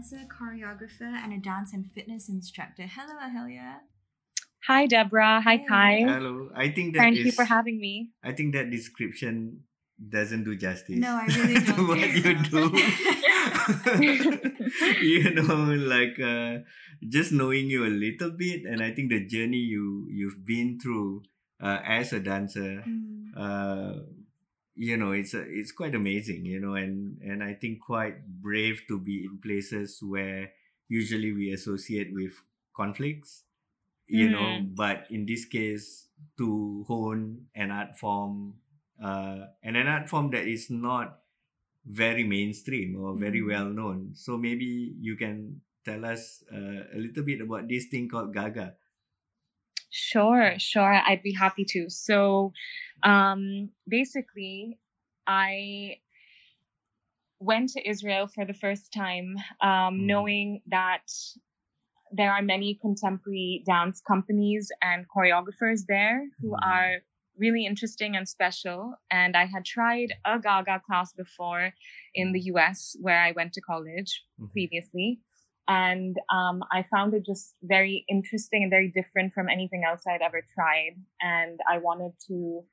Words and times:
dancer, 0.00 0.26
choreographer, 0.28 1.12
and 1.22 1.32
a 1.32 1.38
dance 1.38 1.72
and 1.72 1.90
fitness 1.92 2.28
instructor. 2.28 2.84
Hello, 2.86 3.14
Ahilya. 3.20 3.76
Hi, 4.66 4.86
Deborah. 4.86 5.40
Hi, 5.42 5.56
Hey. 5.56 5.64
Kai. 5.68 6.02
Hello. 6.06 6.50
I 6.54 6.68
think 6.70 6.94
that 6.94 7.00
Thank 7.00 7.16
you 7.18 7.32
for 7.32 7.44
having 7.44 7.80
me. 7.80 8.10
I 8.22 8.32
think 8.32 8.54
that 8.54 8.70
description 8.70 9.60
doesn't 10.00 10.44
do 10.44 10.56
justice. 10.56 10.96
No, 10.98 11.08
I 11.20 11.26
really 11.26 11.54
don't 11.66 11.88
what 11.88 11.98
think 12.00 12.24
you 12.24 12.44
so. 12.44 12.68
do. 12.70 12.78
you 15.02 15.34
know, 15.34 15.64
like 15.94 16.18
uh, 16.20 16.58
just 17.08 17.32
knowing 17.32 17.68
you 17.70 17.84
a 17.84 17.92
little 17.92 18.30
bit, 18.30 18.64
and 18.64 18.82
I 18.82 18.92
think 18.92 19.10
the 19.10 19.26
journey 19.26 19.58
you 19.58 20.06
you've 20.10 20.44
been 20.46 20.78
through 20.80 21.22
uh, 21.62 21.78
as 21.84 22.12
a 22.12 22.20
dancer, 22.20 22.84
Mm. 22.86 23.32
uh, 23.36 23.92
you 24.80 24.96
know, 24.96 25.12
it's 25.12 25.34
a, 25.34 25.42
it's 25.44 25.72
quite 25.72 25.94
amazing, 25.94 26.46
you 26.46 26.60
know, 26.60 26.74
and 26.74 27.20
and 27.22 27.44
I 27.44 27.54
think 27.54 27.82
quite 27.82 28.24
brave 28.40 28.82
to 28.88 28.98
be 29.00 29.24
in 29.28 29.38
places 29.40 30.00
where 30.02 30.52
usually 30.88 31.32
we 31.32 31.52
associate 31.52 32.10
with 32.12 32.32
conflicts, 32.74 33.44
you 34.06 34.28
know, 34.28 34.60
but 34.60 35.06
in 35.10 35.26
this 35.26 35.44
case, 35.46 36.08
to 36.38 36.84
hone 36.88 37.48
an 37.54 37.70
art 37.70 37.98
form, 37.98 38.60
uh, 39.02 39.46
and 39.62 39.76
an 39.76 39.88
art 39.88 40.08
form 40.08 40.28
that 40.30 40.46
is 40.46 40.70
not 40.70 41.20
very 41.86 42.24
mainstream 42.24 42.96
or 42.96 43.16
very 43.16 43.40
Mm. 43.40 43.46
well 43.46 43.66
known. 43.70 44.14
So 44.14 44.36
maybe 44.36 44.94
you 45.00 45.16
can 45.16 45.62
tell 45.84 46.04
us 46.04 46.44
uh, 46.52 46.84
a 46.94 46.98
little 46.98 47.24
bit 47.24 47.40
about 47.40 47.68
this 47.68 47.86
thing 47.86 48.08
called 48.08 48.34
Gaga. 48.34 48.76
Sure, 49.90 50.54
sure. 50.58 50.94
I'd 51.06 51.22
be 51.22 51.32
happy 51.34 51.64
to. 51.70 51.90
So, 51.90 52.52
um, 53.02 53.70
basically, 53.88 54.78
I 55.26 56.00
went 57.40 57.70
to 57.70 57.88
Israel 57.88 58.26
for 58.28 58.44
the 58.44 58.52
first 58.54 58.92
time, 58.92 59.36
um, 59.62 59.94
Mm. 59.98 60.06
knowing 60.06 60.62
that 60.66 61.06
there 62.12 62.32
are 62.32 62.42
many 62.42 62.74
contemporary 62.74 63.62
dance 63.66 64.00
companies 64.00 64.70
and 64.82 65.06
choreographers 65.08 65.86
there 65.86 66.26
who 66.40 66.56
Mm. 66.56 66.62
are 66.62 67.02
really 67.36 67.64
interesting 67.66 68.16
and 68.16 68.28
special. 68.28 68.94
And 69.10 69.36
I 69.36 69.46
had 69.46 69.64
tried 69.64 70.12
a 70.24 70.38
Gaga 70.38 70.80
class 70.86 71.12
before 71.12 71.72
in 72.14 72.32
the 72.32 72.40
US 72.52 72.96
where 73.00 73.20
I 73.22 73.32
went 73.32 73.52
to 73.54 73.60
college 73.60 74.24
Mhm. 74.38 74.50
previously. 74.52 75.20
And 75.68 76.16
um, 76.32 76.62
I 76.72 76.84
found 76.90 77.14
it 77.14 77.24
just 77.24 77.54
very 77.62 78.04
interesting 78.08 78.62
and 78.62 78.70
very 78.70 78.88
different 78.88 79.32
from 79.32 79.48
anything 79.48 79.84
else 79.84 80.02
I'd 80.06 80.22
ever 80.22 80.42
tried. 80.54 80.96
And 81.20 81.60
I 81.68 81.78
wanted 81.78 82.12
to 82.28 82.64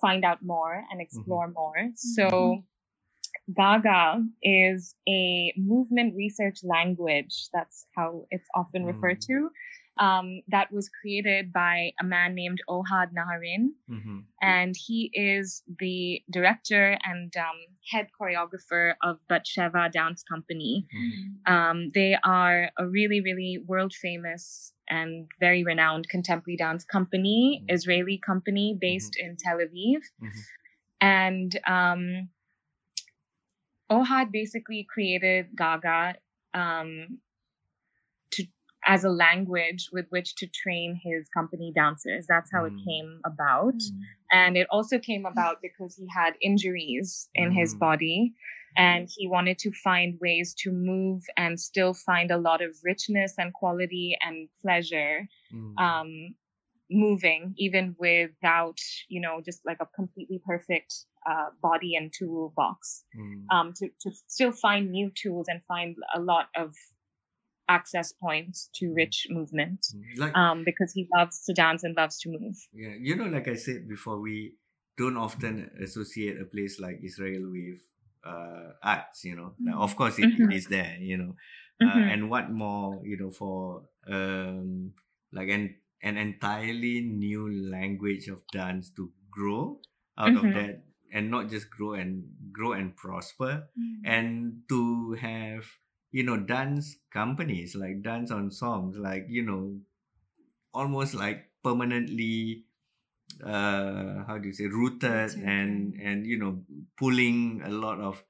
find 0.00 0.24
out 0.24 0.38
more 0.42 0.84
and 0.90 1.00
explore 1.00 1.48
more. 1.48 1.90
So, 1.94 2.64
Gaga 3.54 4.24
is 4.42 4.94
a 5.08 5.52
movement 5.56 6.14
research 6.16 6.60
language. 6.64 7.48
That's 7.52 7.86
how 7.94 8.26
it's 8.30 8.48
often 8.54 8.84
referred 8.84 9.18
Mm. 9.20 9.26
to. 9.26 9.50
Um, 9.98 10.42
that 10.48 10.72
was 10.72 10.88
created 10.88 11.52
by 11.52 11.92
a 12.00 12.04
man 12.04 12.34
named 12.34 12.60
Ohad 12.68 13.12
Naharin 13.12 13.74
Mhm. 13.88 14.24
and 14.42 14.74
he 14.76 15.10
is 15.12 15.62
the 15.78 16.22
director 16.30 16.98
and 17.04 17.34
um, 17.36 17.58
head 17.90 18.08
choreographer 18.20 18.94
of 19.02 19.20
Batsheva 19.30 19.90
Dance 19.92 20.22
Company. 20.22 20.86
Mhm. 20.94 21.46
Um, 21.46 21.90
they 21.94 22.16
are 22.24 22.70
a 22.78 22.86
really, 22.86 23.20
really 23.20 23.58
world 23.58 23.94
famous 23.94 24.72
and 24.88 25.30
very 25.40 25.62
renowned 25.64 26.08
contemporary 26.08 26.56
dance 26.56 26.84
company, 26.84 27.62
Mhm. 27.62 27.74
Israeli 27.74 28.18
company 28.18 28.76
based 28.80 29.16
in 29.16 29.36
Tel 29.36 29.58
Aviv. 29.58 30.02
Mhm. 30.20 30.42
And 31.00 31.60
um, 31.66 32.28
Ohad 33.90 34.30
basically 34.32 34.84
created 34.84 35.56
Gaga 35.56 36.16
um, 36.54 36.88
to 36.92 37.23
as 38.86 39.04
a 39.04 39.08
language 39.10 39.88
with 39.92 40.06
which 40.10 40.34
to 40.36 40.46
train 40.46 40.98
his 41.02 41.28
company 41.30 41.72
dancers. 41.74 42.26
That's 42.26 42.50
how 42.52 42.62
Mm. 42.64 42.68
it 42.68 42.84
came 42.84 43.20
about. 43.24 43.74
Mm. 43.74 44.00
And 44.30 44.56
it 44.56 44.66
also 44.70 44.98
came 44.98 45.26
about 45.26 45.62
because 45.62 45.96
he 45.96 46.06
had 46.14 46.34
injuries 46.40 47.28
in 47.34 47.52
his 47.52 47.74
Mm. 47.74 47.78
body 47.78 48.34
and 48.76 49.08
he 49.16 49.26
wanted 49.28 49.58
to 49.60 49.70
find 49.72 50.18
ways 50.20 50.54
to 50.62 50.72
move 50.72 51.22
and 51.36 51.60
still 51.60 51.94
find 51.94 52.30
a 52.30 52.38
lot 52.38 52.60
of 52.60 52.76
richness 52.82 53.34
and 53.38 53.52
quality 53.54 54.16
and 54.20 54.48
pleasure 54.60 55.28
Mm. 55.52 55.78
um, 55.80 56.34
moving, 56.90 57.54
even 57.56 57.96
without, 57.98 58.78
you 59.08 59.20
know, 59.20 59.40
just 59.40 59.64
like 59.64 59.78
a 59.80 59.86
completely 59.86 60.40
perfect 60.44 60.94
uh, 61.26 61.48
body 61.62 61.96
and 61.96 62.12
tool 62.12 62.52
box. 62.56 63.04
Mm. 63.16 63.46
Um, 63.50 63.72
to, 63.78 63.88
to 64.02 64.10
still 64.28 64.52
find 64.52 64.90
new 64.90 65.10
tools 65.14 65.46
and 65.48 65.62
find 65.64 65.96
a 66.14 66.20
lot 66.20 66.48
of 66.56 66.74
access 67.68 68.12
points 68.12 68.70
to 68.74 68.92
rich 68.94 69.26
movement 69.30 69.84
Mm. 69.94 70.18
Like 70.18 70.34
um, 70.34 70.64
because 70.64 70.92
he 70.92 71.08
loves 71.16 71.44
to 71.44 71.52
dance 71.54 71.84
and 71.84 71.96
loves 71.96 72.18
to 72.20 72.28
move. 72.30 72.56
Yeah, 72.72 72.94
you 72.98 73.14
know, 73.16 73.26
like 73.26 73.48
I 73.48 73.54
said 73.54 73.88
before, 73.88 74.18
we 74.20 74.56
don't 74.96 75.16
often 75.16 75.70
associate 75.80 76.40
a 76.40 76.44
place 76.44 76.80
like 76.80 76.98
Israel 77.02 77.50
with 77.50 77.78
uh, 78.24 78.72
arts. 78.82 79.24
You 79.24 79.36
know, 79.36 79.54
Now, 79.60 79.80
of 79.82 79.94
course, 79.96 80.18
it, 80.18 80.28
Mhm. 80.28 80.50
it 80.50 80.54
is 80.54 80.66
there. 80.66 80.96
You 81.00 81.16
know, 81.18 81.36
uh, 81.80 82.02
Mhm. 82.04 82.08
and 82.08 82.30
what 82.30 82.50
more? 82.50 83.00
You 83.04 83.16
know, 83.16 83.30
for 83.30 83.88
um, 84.06 84.94
like 85.32 85.48
an 85.48 85.76
an 86.02 86.16
entirely 86.16 87.00
new 87.00 87.48
language 87.70 88.28
of 88.28 88.42
dance 88.52 88.90
to 88.90 89.12
grow 89.30 89.80
out 90.18 90.36
of 90.36 90.42
Mhm. 90.42 90.52
that, 90.52 90.84
and 91.12 91.30
not 91.30 91.48
just 91.48 91.70
grow 91.70 91.92
and 91.94 92.24
grow 92.52 92.72
and 92.72 92.96
prosper, 92.96 93.68
Mm. 93.78 94.02
and 94.04 94.62
to 94.68 95.12
have 95.14 95.64
you 96.16 96.22
know 96.28 96.36
dance 96.38 96.88
companies 97.18 97.74
like 97.82 98.02
dance 98.02 98.30
ensembles 98.38 98.96
like 99.08 99.26
you 99.28 99.44
know 99.50 99.62
almost 100.72 101.14
like 101.14 101.50
permanently 101.62 102.64
uh 103.44 104.24
how 104.26 104.38
do 104.38 104.48
you 104.48 104.54
say 104.54 104.66
rooted 104.66 105.34
and 105.44 105.94
and 106.00 106.26
you 106.26 106.38
know 106.38 106.64
pulling 106.96 107.62
a 107.64 107.70
lot 107.70 108.00
of 108.00 108.24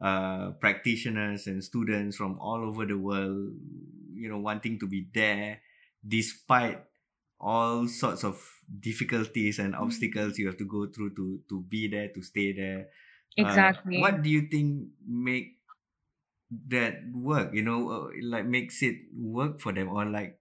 uh 0.00 0.52
practitioners 0.64 1.46
and 1.46 1.64
students 1.64 2.16
from 2.16 2.38
all 2.40 2.64
over 2.64 2.86
the 2.86 2.98
world 2.98 3.52
you 4.14 4.28
know 4.28 4.38
wanting 4.38 4.78
to 4.78 4.86
be 4.86 5.08
there 5.14 5.60
despite 6.06 6.84
all 7.40 7.88
sorts 7.88 8.24
of 8.24 8.40
difficulties 8.80 9.58
and 9.58 9.74
Mm. 9.76 9.76
obstacles 9.76 10.38
you 10.38 10.46
have 10.46 10.58
to 10.58 10.66
go 10.66 10.86
through 10.88 11.14
to 11.14 11.42
to 11.48 11.62
be 11.62 11.88
there 11.88 12.08
to 12.08 12.22
stay 12.22 12.52
there 12.52 12.88
uh, 13.40 13.64
Exactly. 13.64 14.02
what 14.02 14.22
do 14.22 14.30
you 14.30 14.48
think 14.48 14.90
make 15.06 15.59
that 16.68 16.94
work 17.14 17.54
you 17.54 17.62
know 17.62 17.90
uh, 17.90 18.08
like 18.22 18.46
makes 18.46 18.82
it 18.82 18.96
work 19.14 19.60
for 19.60 19.72
them 19.72 19.88
or 19.88 20.04
like 20.04 20.38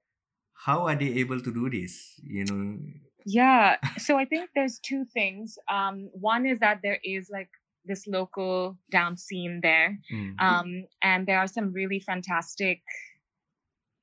how 0.54 0.88
are 0.88 0.96
they 0.96 1.14
able 1.22 1.40
to 1.40 1.54
do 1.54 1.70
this 1.70 2.20
you 2.24 2.46
know 2.46 2.78
Yeah. 3.26 3.78
So 3.98 4.18
I 4.18 4.26
think 4.26 4.50
there's 4.56 4.80
two 4.80 5.04
things. 5.14 5.58
Um, 5.70 6.10
one 6.14 6.46
is 6.48 6.60
that 6.60 6.80
there 6.82 7.00
is 7.04 7.30
like 7.30 7.50
this 7.86 8.08
local 8.08 8.78
dance 8.90 9.24
scene 9.24 9.60
there. 9.62 10.00
Mm. 10.12 10.40
Um, 10.40 10.70
and 11.04 11.28
there 11.28 11.38
are 11.38 11.48
some 11.48 11.74
really 11.74 12.00
fantastic 12.00 12.82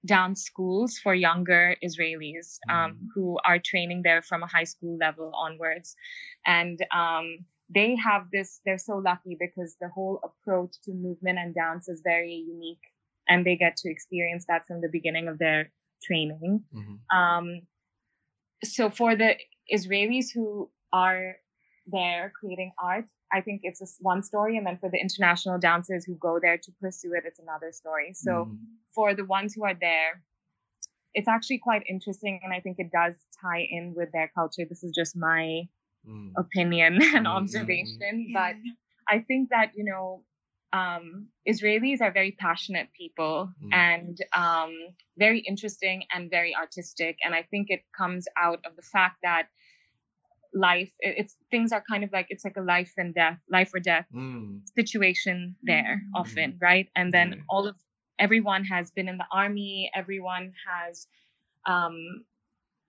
dance 0.04 0.42
schools 0.44 0.98
for 0.98 1.14
younger 1.14 1.76
Israelis 1.82 2.58
um, 2.68 2.92
Mhm. 2.92 3.08
who 3.14 3.38
are 3.44 3.58
training 3.58 4.02
there 4.02 4.22
from 4.22 4.42
a 4.42 4.46
high 4.46 4.64
school 4.64 4.96
level 4.98 5.32
onwards. 5.34 5.96
And 6.44 6.78
um, 6.92 7.46
they 7.68 7.96
have 7.96 8.30
this, 8.32 8.60
they're 8.64 8.78
so 8.78 8.96
lucky 8.98 9.36
because 9.38 9.76
the 9.80 9.88
whole 9.88 10.20
approach 10.24 10.76
to 10.84 10.92
movement 10.92 11.38
and 11.38 11.54
dance 11.54 11.88
is 11.88 12.00
very 12.04 12.34
unique. 12.34 12.82
And 13.28 13.44
they 13.44 13.56
get 13.56 13.76
to 13.78 13.90
experience 13.90 14.44
that 14.48 14.66
from 14.68 14.80
the 14.80 14.88
beginning 14.90 15.28
of 15.28 15.38
their 15.38 15.72
training. 16.02 16.64
Mhm. 16.72 17.00
Um, 17.12 17.62
so 18.64 18.90
for 18.90 19.16
the 19.16 19.36
Israelis 19.72 20.26
who 20.34 20.70
are 20.92 21.36
there 21.86 22.32
creating 22.38 22.72
art, 22.78 23.06
I 23.32 23.40
think 23.40 23.60
it's 23.64 23.82
s 23.82 23.96
one 24.00 24.22
story, 24.22 24.56
and 24.56 24.66
then 24.66 24.78
for 24.78 24.90
the 24.90 24.98
international 24.98 25.58
dancers 25.58 26.04
who 26.04 26.14
go 26.16 26.38
there 26.40 26.58
to 26.58 26.72
pursue 26.80 27.12
it, 27.14 27.24
it's 27.26 27.38
another 27.40 27.72
story. 27.72 28.12
So 28.14 28.50
Mhm. 28.50 28.58
for 28.94 29.14
the 29.14 29.24
ones 29.24 29.54
who 29.54 29.64
are 29.64 29.74
there, 29.74 30.22
it's 31.14 31.28
actually 31.28 31.58
quite 31.58 31.84
interesting, 31.88 32.40
and 32.42 32.52
I 32.52 32.60
think 32.60 32.78
it 32.78 32.90
does 32.92 33.14
tie 33.40 33.62
in 33.70 33.94
with 33.94 34.12
their 34.12 34.28
culture. 34.28 34.64
This 34.68 34.84
is 34.84 34.92
just 34.94 35.16
my 35.16 35.68
Mm. 36.06 36.32
opinion 36.38 36.98
and 37.14 37.26
Mm, 37.26 37.32
mm, 37.32 37.36
observation, 37.42 38.26
Yeah. 38.28 38.52
but 38.52 38.56
I 39.08 39.20
think 39.20 39.50
that 39.50 39.72
you 39.74 39.84
know 39.84 40.24
um, 40.72 41.28
Israelis 41.48 42.00
are 42.00 42.12
very 42.12 42.32
passionate 42.32 42.88
people 42.98 43.52
Mm. 43.62 43.72
and 43.72 44.18
um, 44.36 44.72
very 45.18 45.40
interesting 45.40 46.04
and 46.12 46.30
very 46.30 46.54
artistic, 46.54 47.18
and 47.24 47.34
I 47.34 47.42
think 47.42 47.68
it 47.70 47.82
comes 47.96 48.26
out 48.38 48.60
of 48.66 48.76
the 48.76 48.82
fact 48.82 49.16
that 49.22 49.48
life 50.54 50.92
it, 51.00 51.14
it's 51.18 51.36
things 51.50 51.72
are 51.72 51.82
kind 51.88 52.04
of 52.04 52.12
like 52.12 52.26
it's 52.30 52.44
like 52.44 52.56
a 52.56 52.62
life 52.62 52.92
and 52.96 53.14
death 53.14 53.38
life 53.50 53.70
or 53.74 53.80
death 53.80 54.06
Mm. 54.12 54.60
situation 54.76 55.56
there 55.62 56.02
Mm. 56.06 56.10
often 56.14 56.58
right 56.60 56.88
and 56.96 57.12
then 57.12 57.32
Yeah. 57.32 57.42
all 57.50 57.66
of 57.66 57.76
everyone 58.18 58.64
has 58.64 58.90
been 58.90 59.08
in 59.08 59.18
the 59.18 59.26
army 59.32 59.90
everyone 59.94 60.52
has 60.66 61.06
um 61.66 62.24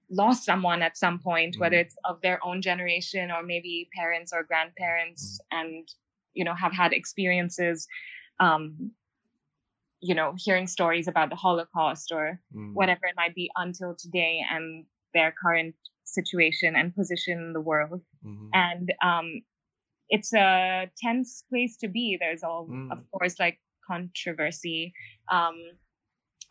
lost 0.09 0.45
someone 0.45 0.81
at 0.81 0.97
some 0.97 1.19
point, 1.19 1.55
Mm. 1.55 1.59
whether 1.59 1.77
it's 1.77 1.95
of 2.05 2.21
their 2.21 2.43
own 2.45 2.61
generation 2.61 3.31
or 3.31 3.43
maybe 3.43 3.89
parents 3.93 4.31
or 4.33 4.43
grandparents, 4.43 5.39
and 5.51 5.87
you 6.33 6.43
know 6.45 6.53
have 6.55 6.73
had 6.73 6.93
experiences, 6.93 7.87
um, 8.39 8.91
you 9.99 10.13
know, 10.15 10.35
hearing 10.37 10.67
stories 10.67 11.07
about 11.07 11.29
the 11.29 11.35
Holocaust 11.35 12.11
or 12.11 12.39
Mm. 12.53 12.73
whatever 12.73 13.05
it 13.07 13.15
might 13.15 13.35
be 13.35 13.49
until 13.55 13.95
today 13.95 14.43
and 14.49 14.85
their 15.13 15.31
current 15.31 15.75
situation 16.03 16.75
and 16.75 16.95
position 16.95 17.39
in 17.39 17.53
the 17.53 17.61
world. 17.61 18.01
Mhm. 18.23 18.49
And 18.53 18.93
um, 19.01 19.41
it's 20.09 20.33
a 20.33 20.89
tense 20.97 21.43
place 21.49 21.77
to 21.77 21.87
be. 21.87 22.17
There's 22.17 22.43
all, 22.43 22.67
Mm. 22.67 22.91
of 22.91 23.11
course, 23.11 23.39
like 23.39 23.59
controversy 23.85 24.93
um, 25.31 25.57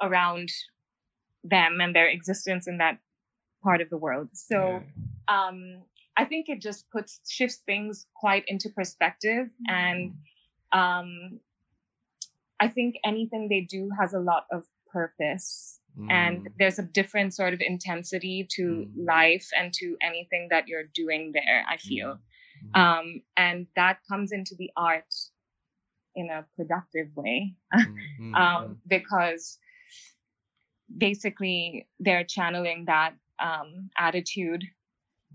around 0.03 0.51
them 1.45 1.81
and 1.81 1.95
their 1.95 2.09
existence 2.09 2.67
in 2.67 2.79
that 2.79 2.99
part 3.67 3.81
of 3.85 3.89
the 3.91 4.01
world. 4.07 4.29
So 4.49 4.57
Yeah. 5.29 5.37
um, 5.37 5.59
I 6.23 6.25
think 6.31 6.43
it 6.49 6.61
just 6.69 6.81
puts 6.95 7.21
shifts 7.37 7.61
things 7.71 8.07
quite 8.23 8.45
into 8.53 8.69
perspective, 8.71 9.47
and 9.69 10.15
um, 10.73 11.41
I 12.65 12.69
think 12.77 12.97
anything 13.05 13.49
they 13.49 13.63
do 13.77 13.91
has 14.01 14.15
a 14.15 14.21
lot 14.33 14.45
of 14.57 14.63
purpose, 14.97 15.81
and 16.09 16.39
Mm. 16.47 16.53
there's 16.59 16.79
a 16.79 16.87
different 17.01 17.35
sort 17.35 17.53
of 17.57 17.61
intensity 17.73 18.39
to 18.57 18.65
Mm. 18.65 19.07
life 19.15 19.49
and 19.59 19.69
to 19.81 19.87
anything 20.11 20.49
that 20.53 20.69
you're 20.69 20.89
doing 21.03 21.33
there. 21.39 21.61
I 21.69 21.77
feel, 21.89 22.11
Mm. 22.65 22.77
um, 22.83 23.07
and 23.37 23.67
that 23.81 23.97
comes 24.11 24.33
into 24.33 24.55
the 24.55 24.71
art 24.77 25.13
in 26.15 26.31
a 26.31 26.41
productive 26.57 27.09
way 27.17 27.39
Mm, 27.75 27.97
mm, 28.21 28.35
um, 28.41 28.65
because 28.87 29.59
basically 30.97 31.89
they're 32.01 32.25
channeling 32.25 32.85
that 32.87 33.15
um, 33.39 33.91
attitude 33.99 34.65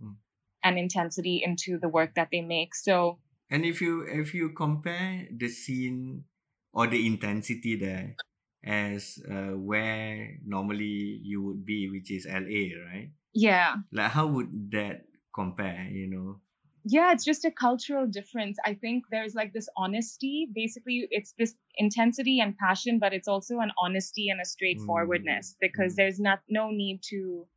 Mm. 0.02 0.16
and 0.64 0.78
intensity 0.78 1.42
into 1.44 1.78
the 1.80 1.90
work 1.90 2.16
that 2.16 2.30
they 2.32 2.42
make. 2.42 2.76
So 2.76 3.20
And 3.50 3.66
if 3.66 3.82
you 3.82 4.02
if 4.08 4.34
you 4.34 4.50
compare 4.54 5.28
the 5.32 5.50
scene 5.50 6.26
or 6.74 6.88
the 6.88 7.06
intensity 7.06 7.76
there 7.76 8.16
as 8.64 9.20
uh, 9.30 9.58
where 9.58 10.38
normally 10.46 11.20
you 11.22 11.42
would 11.44 11.66
be, 11.66 11.90
which 11.90 12.12
is 12.12 12.26
LA, 12.26 12.74
right? 12.76 13.12
yeah, 13.34 13.76
Like 13.92 14.12
how 14.12 14.28
would 14.28 14.72
that 14.72 15.06
compare? 15.34 15.88
You 15.90 16.08
know? 16.08 16.42
yeah, 16.84 17.12
it's 17.12 17.26
just 17.26 17.46
a 17.46 17.52
cultural 17.52 18.08
difference. 18.08 18.58
I 18.66 18.74
think 18.74 19.06
there's 19.12 19.36
like 19.36 19.54
this 19.54 19.70
honesty. 19.78 20.48
Basically, 20.54 21.08
it's 21.12 21.34
this 21.38 21.56
intensity 21.76 22.40
and 22.40 22.58
passion, 22.58 22.98
but 23.00 23.14
it's 23.14 23.28
also 23.28 23.60
an 23.60 23.72
honesty 23.78 24.30
and 24.30 24.42
a 24.42 24.46
straightforwardness 24.46 25.56
because 25.62 25.94
Mm. 25.94 25.98
there's 25.98 26.20
not 26.20 26.40
no 26.50 26.72
need 26.72 27.02
to 27.10 27.48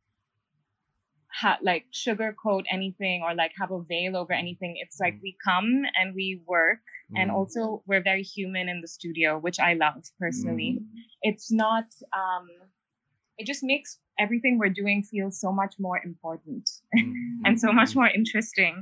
ha- 1.41 1.59
like 1.61 1.85
sugarcoat 1.93 2.63
anything 2.71 3.21
or 3.23 3.33
like 3.35 3.51
have 3.59 3.71
a 3.71 3.81
veil 3.81 4.15
over 4.15 4.33
anything. 4.33 4.73
It's 4.83 4.99
like 4.99 5.15
Mm. 5.15 5.21
we 5.21 5.31
come 5.43 5.69
and 5.99 6.15
we 6.15 6.41
work 6.47 6.79
and 7.15 7.29
Mm. 7.29 7.33
also 7.35 7.83
we're 7.87 8.01
very 8.11 8.23
human 8.23 8.67
in 8.73 8.81
the 8.81 8.87
studio 8.87 9.37
which 9.45 9.59
i 9.59 9.73
love 9.75 10.03
personally 10.19 10.71
Mm. 10.79 10.85
it's 11.21 11.51
not 11.51 11.85
um 12.21 12.47
it 13.37 13.45
just 13.51 13.63
makes 13.71 13.99
everything 14.17 14.57
we're 14.57 14.73
doing 14.81 15.03
feel 15.03 15.29
so 15.29 15.51
much 15.61 15.73
more 15.87 15.99
important 16.03 16.65
Mm, 16.97 17.13
and 17.45 17.59
so 17.65 17.71
much 17.79 17.91
mm, 17.91 17.95
more 18.01 18.07
interesting 18.19 18.73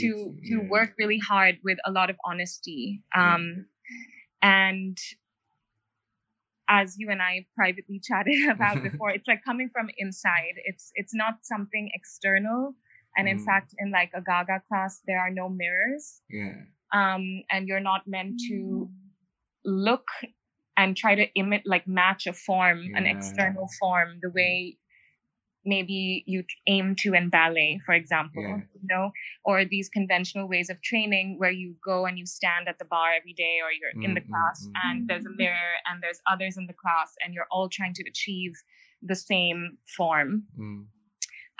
to 0.00 0.08
which- 0.16 0.48
to 0.48 0.56
work 0.76 0.90
really 0.98 1.20
hard 1.32 1.54
with 1.68 1.78
a 1.90 1.92
lot 1.98 2.08
of 2.10 2.16
honesty 2.30 2.82
Yeah. 3.14 3.34
um 3.34 3.44
and 4.42 4.96
as 6.68 6.96
you 6.98 7.10
and 7.10 7.22
i 7.22 7.46
privately 7.56 8.00
chatted 8.08 8.48
about 8.50 8.82
before 8.88 9.10
it's 9.10 9.26
like 9.28 9.44
coming 9.44 9.68
from 9.72 9.88
inside. 9.98 10.54
It's 10.64 10.90
it's 10.94 11.14
not 11.14 11.34
something 11.44 11.90
external. 11.94 12.74
And 13.16 13.28
in 13.28 13.38
Mm. 13.38 13.44
fact 13.44 13.74
in 13.78 13.90
like 13.90 14.10
a 14.14 14.22
gaga 14.22 14.62
class 14.68 15.00
there 15.06 15.20
are 15.20 15.30
no 15.30 15.48
mirrors. 15.48 16.20
Yeah. 16.30 16.62
um, 16.92 17.42
and 17.50 17.68
you're 17.68 17.80
not 17.92 18.02
meant 18.06 18.38
to 18.48 18.90
look 19.64 20.06
and 20.76 20.96
try 20.96 21.14
to 21.14 21.26
imit 21.36 21.62
like 21.66 21.86
match 21.86 22.26
a 22.26 22.32
form 22.32 22.90
an 22.94 23.06
external 23.06 23.68
form 23.80 24.18
the 24.22 24.30
way 24.30 24.78
maybe 25.64 26.22
you 26.26 26.44
aim 26.66 26.94
to 26.96 27.14
in 27.14 27.28
ballet 27.28 27.80
for 27.84 27.94
example 27.94 28.42
Yeah. 28.42 28.56
you 28.74 28.80
know 28.88 29.10
or 29.44 29.64
these 29.64 29.88
conventional 29.88 30.48
ways 30.48 30.70
of 30.70 30.80
training 30.82 31.36
where 31.38 31.50
you 31.50 31.74
go 31.84 32.06
and 32.06 32.18
you 32.18 32.26
stand 32.26 32.68
at 32.68 32.78
the 32.78 32.84
bar 32.84 33.12
every 33.12 33.32
day 33.34 33.58
or 33.62 33.70
you're 33.72 33.96
in 34.02 34.14
the 34.14 34.20
Mm, 34.20 34.24
mm, 34.24 34.30
class 34.30 34.66
mm. 34.66 34.72
and 34.84 35.08
there's 35.08 35.26
a 35.26 35.30
mirror 35.30 35.74
and 35.86 36.02
there's 36.02 36.20
others 36.30 36.56
in 36.56 36.66
the 36.66 36.72
class 36.74 37.14
and 37.22 37.34
you're 37.34 37.48
all 37.50 37.68
trying 37.68 37.94
to 37.94 38.04
achieve 38.08 38.52
the 39.02 39.16
same 39.16 39.78
form 39.96 40.44
Mm, 40.58 40.86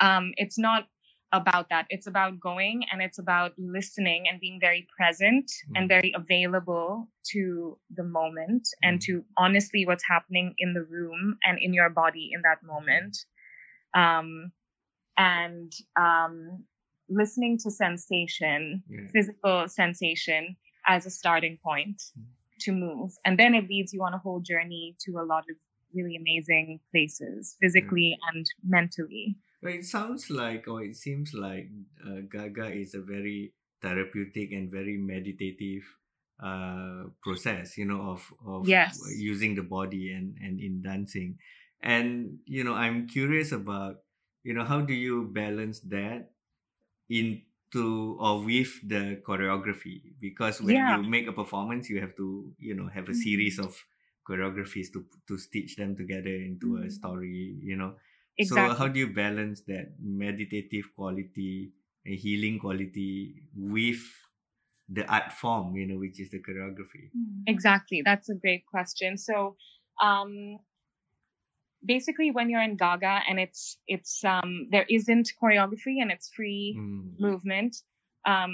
um, 0.00 0.32
it's 0.36 0.58
not 0.58 0.86
about 1.32 1.68
that. 1.68 1.86
It's 1.90 2.06
about 2.06 2.40
going 2.40 2.84
and 2.90 3.02
it's 3.02 3.18
about 3.18 3.52
listening 3.58 4.24
and 4.28 4.40
being 4.40 4.58
very 4.60 4.86
present 4.96 5.50
Mm. 5.68 5.72
and 5.76 5.88
very 5.88 6.12
available 6.14 7.08
to 7.32 7.78
the 7.90 8.04
moment 8.04 8.68
and 8.82 8.98
Mm. 8.98 9.04
to 9.06 9.24
honestly 9.36 9.84
what's 9.84 10.04
happening 10.08 10.54
in 10.58 10.72
the 10.72 10.82
room 10.84 11.36
and 11.44 11.58
in 11.58 11.74
your 11.74 11.90
body 11.90 12.30
in 12.32 12.42
that 12.42 12.62
moment. 12.62 13.18
Um, 13.94 14.52
and 15.16 15.72
um, 15.96 16.64
listening 17.08 17.58
to 17.58 17.70
sensation, 17.70 18.82
yeah. 18.88 19.00
physical 19.12 19.68
sensation 19.68 20.56
as 20.86 21.06
a 21.06 21.10
starting 21.10 21.58
point 21.62 22.00
Mm. 22.16 22.24
to 22.60 22.72
move. 22.72 23.12
And 23.24 23.38
then 23.38 23.54
it 23.54 23.68
leads 23.68 23.92
you 23.92 24.02
on 24.04 24.14
a 24.14 24.18
whole 24.18 24.40
journey 24.40 24.96
to 25.04 25.18
a 25.18 25.24
lot 25.24 25.44
of 25.50 25.56
really 25.94 26.16
amazing 26.16 26.80
places, 26.90 27.56
physically 27.60 28.18
and 28.32 28.46
mentally. 28.62 29.36
Well, 29.62 29.74
it 29.74 29.84
sounds 29.84 30.30
like, 30.30 30.68
or 30.68 30.82
it 30.82 30.96
seems 30.96 31.34
like, 31.34 31.68
uh, 32.06 32.20
Gaga 32.30 32.72
is 32.74 32.94
a 32.94 33.00
very 33.00 33.54
therapeutic 33.82 34.52
and 34.52 34.70
very 34.70 34.96
meditative 34.98 35.82
uh, 36.42 37.04
process. 37.22 37.76
You 37.76 37.86
know, 37.86 38.02
of 38.12 38.32
of 38.46 38.68
Yes. 38.68 39.00
using 39.18 39.54
the 39.56 39.62
body 39.62 40.12
and 40.12 40.36
and 40.40 40.60
in 40.60 40.82
dancing, 40.82 41.38
and 41.80 42.40
you 42.46 42.64
know, 42.64 42.74
I'm 42.74 43.06
curious 43.06 43.52
about, 43.52 44.02
you 44.42 44.54
know, 44.54 44.64
how 44.64 44.80
do 44.80 44.94
you 44.94 45.26
balance 45.28 45.80
that 45.80 46.32
into 47.08 48.16
or 48.20 48.44
with 48.44 48.86
the 48.88 49.22
choreography? 49.26 50.14
Because 50.20 50.60
when 50.62 50.86
Yeah. 50.86 50.88
you 50.88 51.02
make 51.02 51.26
a 51.26 51.32
performance, 51.32 51.88
you 51.90 52.00
have 52.00 52.16
to, 52.16 52.54
you 52.58 52.74
know, 52.74 52.88
have 52.88 53.08
a 53.08 53.14
series 53.14 53.58
of 53.58 53.84
choreographies 54.28 54.92
to 54.92 55.06
to 55.26 55.38
stitch 55.38 55.76
them 55.76 55.96
together 55.96 56.34
into 56.34 56.76
a 56.78 56.90
Mm. 56.90 56.90
story. 56.90 57.58
You 57.62 57.76
know. 57.76 57.96
Exactly. 58.38 58.38
So 58.40 58.74
how 58.74 58.88
do 58.88 58.98
you 59.00 59.12
balance 59.12 59.62
that 59.62 59.98
meditative 60.00 60.94
quality 60.94 61.72
and 62.04 62.14
healing 62.14 62.58
quality 62.60 63.42
with 63.54 64.02
the 64.88 65.06
art 65.12 65.32
form, 65.32 65.76
you 65.76 65.86
know, 65.86 65.98
which 65.98 66.20
is 66.20 66.30
the 66.30 66.40
choreography? 66.42 67.12
Exactly. 67.46 68.02
That's 68.04 68.28
a 68.28 68.34
great 68.34 68.66
question. 68.66 69.16
So, 69.16 69.56
um, 70.00 70.58
basically, 71.88 72.30
when 72.30 72.50
you're 72.50 72.62
in 72.62 72.76
Gaga 72.76 73.22
and 73.28 73.40
it's 73.40 73.78
it's 73.88 74.22
um, 74.24 74.68
there 74.70 74.86
isn't 74.88 75.32
choreography 75.42 75.96
and 76.02 76.12
it's 76.12 76.28
free 76.36 76.76
Mm. 76.78 77.18
movement, 77.18 77.74
um, 78.24 78.52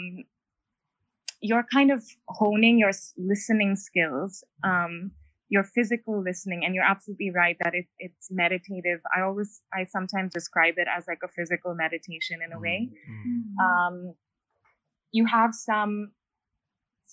you're 1.48 1.66
kind 1.70 1.90
of 1.90 2.02
honing 2.28 2.78
your 2.78 2.92
listening 3.18 3.76
skills, 3.76 4.42
um, 4.62 5.10
your 5.50 5.64
physical 5.64 6.22
listening, 6.22 6.64
and 6.64 6.74
you're 6.74 6.90
absolutely 6.94 7.30
right 7.30 7.56
that 7.62 7.74
it, 7.74 7.86
it's 7.98 8.28
meditative. 8.30 9.00
I 9.14 9.20
always, 9.20 9.60
I 9.74 9.84
sometimes 9.84 10.32
describe 10.32 10.74
it 10.78 10.88
as 10.96 11.04
like 11.06 11.22
a 11.22 11.28
physical 11.28 11.74
meditation 11.74 12.38
in 12.44 12.52
a 12.52 12.58
way. 12.58 12.88
Mm. 13.10 13.64
Um, 13.66 14.14
you 15.12 15.26
have 15.26 15.54
some 15.54 16.12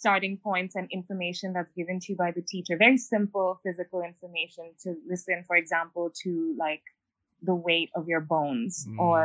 starting 0.02 0.36
points 0.50 0.74
and 0.78 0.88
information 1.00 1.54
that's 1.56 1.74
given 1.80 1.98
to 2.02 2.08
you 2.14 2.18
by 2.26 2.32
the 2.38 2.42
teacher. 2.54 2.76
Very 2.88 2.98
simple 2.98 3.48
physical 3.66 4.02
information 4.12 4.66
to 4.84 4.90
listen, 5.14 5.44
for 5.50 5.56
example, 5.64 6.06
to 6.24 6.32
like 6.66 6.84
the 7.50 7.56
weight 7.68 7.90
of 8.00 8.04
your 8.08 8.22
bones 8.36 8.74
or 9.06 9.20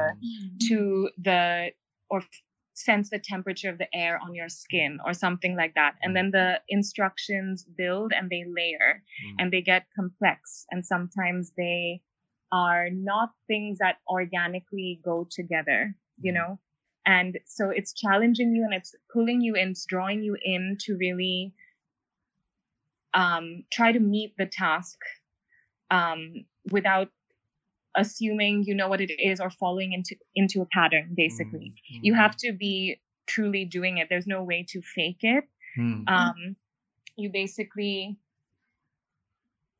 to 0.69 0.79
the 1.29 1.71
or 2.11 2.21
sense 2.75 3.09
the 3.11 3.19
temperature 3.35 3.71
of 3.71 3.79
the 3.79 3.89
air 4.05 4.15
on 4.25 4.35
your 4.35 4.51
skin 4.51 4.99
or 5.07 5.13
something 5.25 5.55
like 5.57 5.75
that 5.81 5.93
and 6.03 6.15
then 6.17 6.31
the 6.31 6.61
instructions 6.79 7.65
build 7.81 8.13
and 8.17 8.29
they 8.31 8.45
layer 8.61 8.91
Mm. 9.25 9.35
and 9.39 9.47
they 9.53 9.63
get 9.73 9.83
complex 9.99 10.67
and 10.71 10.85
sometimes 10.93 11.45
they 11.57 12.03
are 12.53 12.87
not 12.91 13.29
things 13.51 13.79
that 13.83 13.97
organically 14.19 14.91
go 15.11 15.17
together 15.39 15.81
you 16.27 16.33
Mm. 16.33 16.37
know 16.39 16.51
and 17.07 17.39
so 17.47 17.71
it's 17.71 17.93
challenging 17.95 18.55
you 18.55 18.65
and 18.65 18.75
it's 18.75 18.95
pulling 19.13 19.41
you 19.41 19.55
in 19.55 19.71
it's 19.71 19.87
drawing 19.87 20.23
you 20.23 20.37
in 20.43 20.77
to 20.81 20.97
really 20.97 21.55
um, 23.15 23.65
try 23.73 23.93
to 23.93 24.01
meet 24.01 24.35
the 24.37 24.47
task 24.47 24.99
um, 25.91 26.45
without 26.71 27.09
assuming 27.97 28.65
you 28.65 28.75
know 28.75 28.89
what 28.89 29.01
it 29.01 29.11
is 29.19 29.41
or 29.41 29.51
falling 29.51 29.93
into 29.93 30.17
into 30.35 30.61
a 30.61 30.67
pattern 30.67 31.15
basically 31.17 31.75
Mm. 31.93 32.01
you 32.03 32.15
have 32.15 32.37
to 32.37 32.53
be 32.53 33.01
truly 33.27 33.65
doing 33.65 33.99
it 33.99 34.09
there's 34.11 34.27
no 34.27 34.43
way 34.45 34.65
to 34.69 34.83
fake 34.83 35.21
it 35.23 35.45
Mm. 35.79 36.07
um 36.09 36.57
you 37.17 37.31
basically 37.33 38.19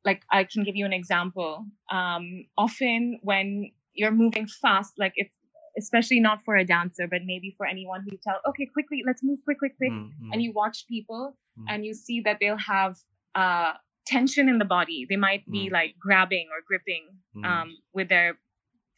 like 0.05 0.23
i 0.31 0.43
can 0.43 0.63
give 0.63 0.75
you 0.75 0.85
an 0.85 0.93
example 0.93 1.65
um 1.91 2.45
often 2.57 3.19
when 3.21 3.71
you're 3.93 4.11
moving 4.11 4.47
fast, 4.47 4.93
like 4.99 5.13
it's 5.15 5.33
especially 5.77 6.19
not 6.19 6.43
for 6.45 6.55
a 6.55 6.65
dancer, 6.65 7.07
but 7.07 7.21
maybe 7.25 7.53
for 7.57 7.65
anyone 7.65 8.01
who 8.03 8.17
tell, 8.17 8.39
okay, 8.49 8.65
quickly, 8.65 9.03
let's 9.05 9.23
move 9.23 9.39
quick, 9.43 9.59
quick, 9.59 9.77
quick. 9.77 9.91
Mm, 9.91 10.11
And 10.33 10.41
you 10.41 10.51
watch 10.53 10.85
people 10.87 11.37
mm, 11.59 11.65
and 11.69 11.85
you 11.85 11.93
see 11.93 12.21
that 12.21 12.37
they'll 12.39 12.57
have 12.57 12.97
uh, 13.35 13.73
tension 14.05 14.49
in 14.49 14.57
the 14.57 14.65
body. 14.65 15.05
They 15.09 15.17
might 15.17 15.43
be 15.49 15.69
Mm. 15.69 15.71
like 15.71 15.95
grabbing 15.99 16.47
or 16.53 16.61
gripping 16.65 17.05
mm, 17.35 17.45
um, 17.45 17.77
with 17.93 18.09
their 18.09 18.37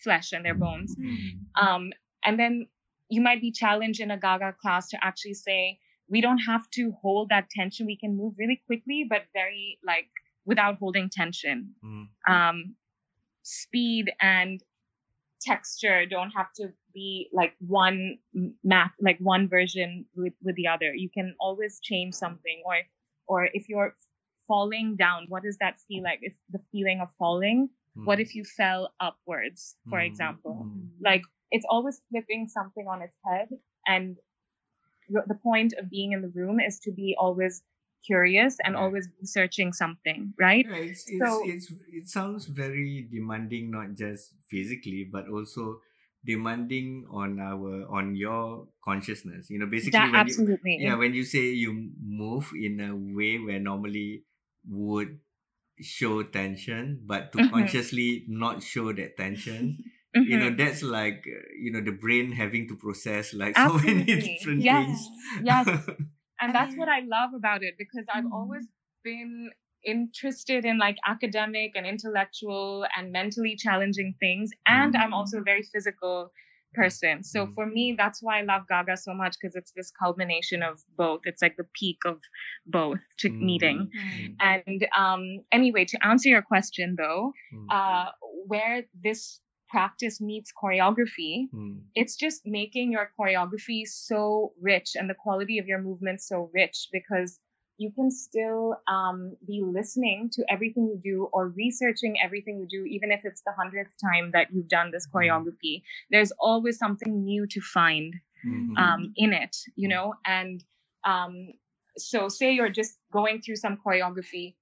flesh 0.04 0.32
and 0.32 0.46
their 0.46 0.54
bones. 0.56 0.96
Mm. 0.96 1.30
Um, 1.62 1.92
and 2.24 2.40
then 2.40 2.68
you 3.10 3.22
might 3.22 3.42
be 3.42 3.52
challenged 3.52 4.00
in 4.00 4.12
a 4.12 4.18
Gaga 4.18 4.56
class 4.62 4.90
to 4.90 4.98
actually 5.04 5.34
say, 5.34 5.80
we 6.10 6.22
don't 6.22 6.40
have 6.40 6.70
to 6.72 6.92
hold 7.02 7.30
that 7.30 7.50
tension. 7.50 7.86
We 7.86 7.98
can 7.98 8.16
move 8.16 8.34
really 8.38 8.62
quickly, 8.66 9.06
but 9.10 9.24
very 9.34 9.80
like 9.84 10.08
without 10.46 10.78
holding 10.80 11.10
tension. 11.10 11.76
mm, 11.84 12.08
Um, 12.28 12.76
speed 13.44 14.12
and 14.22 14.62
texture 15.42 16.06
don't 16.06 16.32
have 16.32 16.52
to 16.56 16.74
be 16.94 17.30
like 17.34 17.54
one 17.60 18.18
map, 18.64 18.94
like 19.02 19.18
one 19.20 19.48
version 19.48 20.06
with, 20.16 20.34
with 20.44 20.56
the 20.56 20.68
other. 20.68 20.94
You 20.94 21.10
can 21.10 21.36
always 21.40 21.80
change 21.82 22.16
something 22.16 22.62
or, 22.66 22.76
or 23.28 23.50
if 23.54 23.70
you're 23.70 23.96
falling 24.48 24.96
down, 24.96 25.26
what 25.30 25.44
does 25.44 25.58
that 25.60 25.80
feel 25.88 26.04
like? 26.04 26.20
If 26.22 26.34
the 26.50 26.60
feeling 26.72 27.00
of 27.02 27.10
falling, 27.18 27.70
what 28.04 28.20
mm, 28.20 28.22
if 28.22 28.36
you 28.36 28.44
fell 28.44 28.94
upwards, 29.00 29.76
for 29.90 30.00
Mm, 30.00 30.06
example? 30.08 30.68
mm. 30.68 30.90
like 31.02 31.24
it's 31.52 31.66
always 31.70 32.02
flipping 32.10 32.48
something 32.48 32.88
on 32.88 33.02
its 33.02 33.16
head 33.26 33.50
and 33.88 34.18
the 35.10 35.36
point 35.36 35.74
of 35.74 35.90
being 35.90 36.12
in 36.14 36.22
the 36.22 36.30
room 36.30 36.60
is 36.60 36.80
to 36.80 36.92
be 36.92 37.16
always 37.20 37.64
curious 38.06 38.58
and 38.64 38.76
Right. 38.76 38.82
always 38.82 39.08
researching 39.22 39.74
something 39.74 40.34
right 40.40 40.66
Yeah, 40.68 40.76
it's, 40.78 41.04
it's, 41.08 41.20
So- 41.20 41.44
it's, 41.46 41.68
it 41.92 42.08
sounds 42.08 42.46
very 42.48 43.08
demanding, 43.12 43.72
not 43.72 43.96
just 43.96 44.34
physically, 44.50 45.08
but 45.12 45.28
also 45.30 45.82
demanding 46.26 47.08
on 47.12 47.40
our 47.40 47.88
on 47.88 48.16
your 48.16 48.68
consciousness. 48.84 49.50
You 49.50 49.60
know, 49.60 49.68
basically, 49.68 50.00
when 50.12 50.28
you, 50.28 50.58
yeah, 50.80 50.96
when 50.96 51.14
you 51.14 51.24
say 51.24 51.48
you 51.56 51.92
move 52.04 52.52
in 52.56 52.80
a 52.82 52.92
way 52.96 53.40
where 53.40 53.60
normally 53.60 54.24
would 54.68 55.20
show 55.80 56.24
tension, 56.24 57.02
but 57.06 57.32
to 57.32 57.38
Mhm. 57.40 57.50
consciously 57.52 58.26
not 58.28 58.62
show 58.64 58.92
that 58.92 59.16
tension, 59.16 59.80
Mhm. 60.16 60.26
you 60.30 60.38
know, 60.38 60.52
that's 60.52 60.84
like 60.84 61.24
uh, 61.24 61.40
you 61.56 61.72
know 61.72 61.80
the 61.80 61.96
brain 61.96 62.34
having 62.36 62.68
to 62.68 62.76
process 62.76 63.34
like 63.34 63.56
so 63.68 63.78
many 63.80 64.04
different 64.04 64.60
Yes. 64.62 64.76
things. 64.76 65.00
yes 65.44 65.68
and 66.42 66.54
that's 66.54 66.76
what 66.76 66.90
i 66.90 67.00
love 67.02 67.34
about 67.36 67.64
it 67.64 67.76
because 67.78 68.06
i've 68.14 68.26
Mhm. 68.26 68.32
always 68.32 68.68
been 69.04 69.50
interested 69.86 70.66
in 70.66 70.78
like 70.78 70.98
academic 71.08 71.72
and 71.76 71.86
intellectual 71.88 72.86
and 72.98 73.12
mentally 73.12 73.56
challenging 73.56 74.14
things 74.20 74.52
and 74.66 74.96
i'm 74.98 75.14
also 75.14 75.40
a 75.40 75.44
very 75.44 75.64
physical 75.64 76.32
person 76.74 77.24
so 77.24 77.48
Mhm. 77.48 77.54
for 77.56 77.66
me 77.66 77.96
that's 77.98 78.22
why 78.22 78.40
i 78.40 78.42
love 78.44 78.62
gaga 78.68 78.96
so 78.96 79.14
much 79.14 79.36
because 79.40 79.56
it's 79.56 79.72
this 79.76 79.92
culmination 79.92 80.62
of 80.62 80.80
both 80.98 81.22
it's 81.24 81.42
like 81.42 81.56
the 81.58 81.68
peak 81.74 81.98
of 82.06 82.20
both 82.68 83.00
to 83.18 83.30
Mhm. 83.30 83.40
meeting 83.40 83.90
Right. 83.94 84.36
and 84.40 84.88
um 84.96 85.40
anyway 85.52 85.84
to 85.86 85.98
answer 86.06 86.30
your 86.30 86.42
question 86.42 86.96
though 86.98 87.32
Mm, 87.52 87.68
uh 87.70 88.12
where 88.48 88.84
this 88.94 89.42
practice 89.70 90.20
meets 90.22 90.52
choreography 90.62 91.48
mm, 91.54 91.80
it's 91.96 92.16
just 92.16 92.42
making 92.46 92.92
your 92.92 93.12
choreography 93.20 93.84
so 93.86 94.54
rich 94.62 94.96
and 94.96 95.10
the 95.10 95.14
quality 95.16 95.60
of 95.60 95.68
your 95.68 95.82
movement 95.82 96.22
so 96.22 96.50
rich 96.54 96.88
because 96.92 97.40
you 97.78 97.92
can 97.92 98.12
still 98.12 98.76
um, 98.88 99.36
be 99.48 99.64
listening 99.66 100.30
to 100.34 100.44
everything 100.50 100.86
you 100.88 101.00
do 101.02 101.30
or 101.32 101.48
researching 101.50 102.18
everything 102.24 102.60
you 102.60 102.68
do, 102.70 102.86
even 102.86 103.10
if 103.10 103.22
it's 103.24 103.42
the 103.46 103.54
hundredth 103.58 103.92
time 104.02 104.32
that 104.34 104.48
you've 104.54 104.68
done 104.68 104.92
this 104.92 105.08
choreography. 105.08 105.82
There's 106.12 106.32
always 106.40 106.78
something 106.78 107.24
new 107.24 107.48
to 107.48 107.62
find 107.62 108.14
mhm, 108.46 108.78
um, 108.78 109.14
in 109.16 109.32
it, 109.32 109.56
you 109.76 109.88
know? 109.88 110.14
And 110.26 110.62
um, 111.06 111.54
so, 111.98 112.28
say 112.28 112.52
you're 112.52 112.70
just 112.70 112.98
going 113.14 113.42
through 113.42 113.56
some 113.56 113.78
choreography, 113.86 114.56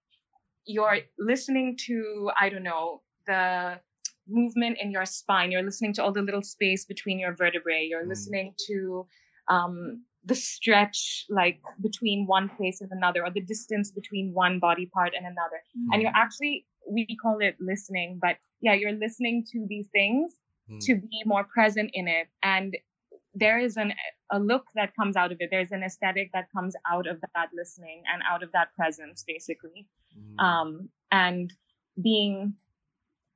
you're 0.65 0.99
listening 1.17 1.77
to, 1.87 2.31
I 2.39 2.49
don't 2.49 2.63
know, 2.63 3.01
the 3.25 3.79
movement 4.27 4.77
in 4.81 4.91
your 4.91 5.05
spine, 5.05 5.51
you're 5.51 5.63
listening 5.63 5.93
to 5.93 6.03
all 6.03 6.11
the 6.11 6.21
little 6.21 6.41
space 6.43 6.85
between 6.85 7.19
your 7.19 7.33
vertebrae, 7.33 7.85
you're 7.89 8.05
Mm. 8.05 8.09
listening 8.09 8.53
to 8.67 9.07
um, 9.49 10.03
the 10.25 10.35
stretch 10.35 11.25
like 11.29 11.61
between 11.81 12.27
one 12.27 12.49
place 12.49 12.81
and 12.81 12.91
another, 12.91 13.23
or 13.25 13.31
the 13.31 13.41
distance 13.41 13.91
between 13.91 14.33
one 14.33 14.59
body 14.59 14.85
part 14.87 15.13
and 15.15 15.25
another. 15.25 15.61
And 15.91 16.01
you're 16.01 16.11
actually, 16.15 16.65
we 16.89 17.07
call 17.21 17.39
it 17.39 17.55
listening, 17.59 18.19
but 18.21 18.37
yeah, 18.61 18.73
you're 18.73 18.91
listening 18.91 19.45
to 19.51 19.65
these 19.67 19.87
things 19.87 20.35
mm, 20.69 20.79
to 20.81 20.95
be 20.95 21.23
more 21.25 21.45
present 21.45 21.91
in 21.93 22.07
it. 22.07 22.27
And 22.43 22.75
there 23.33 23.59
is 23.59 23.77
an 23.77 23.93
a 24.31 24.39
look 24.39 24.65
that 24.75 24.95
comes 24.95 25.15
out 25.15 25.31
of 25.31 25.37
it. 25.39 25.49
There's 25.51 25.71
an 25.71 25.83
aesthetic 25.83 26.31
that 26.33 26.51
comes 26.51 26.75
out 26.91 27.07
of 27.07 27.21
that 27.21 27.49
listening 27.55 28.03
and 28.11 28.21
out 28.29 28.43
of 28.43 28.51
that 28.51 28.73
presence 28.75 29.23
basically. 29.25 29.87
Mm, 30.39 30.43
um 30.43 30.89
and 31.11 31.53
being 32.01 32.53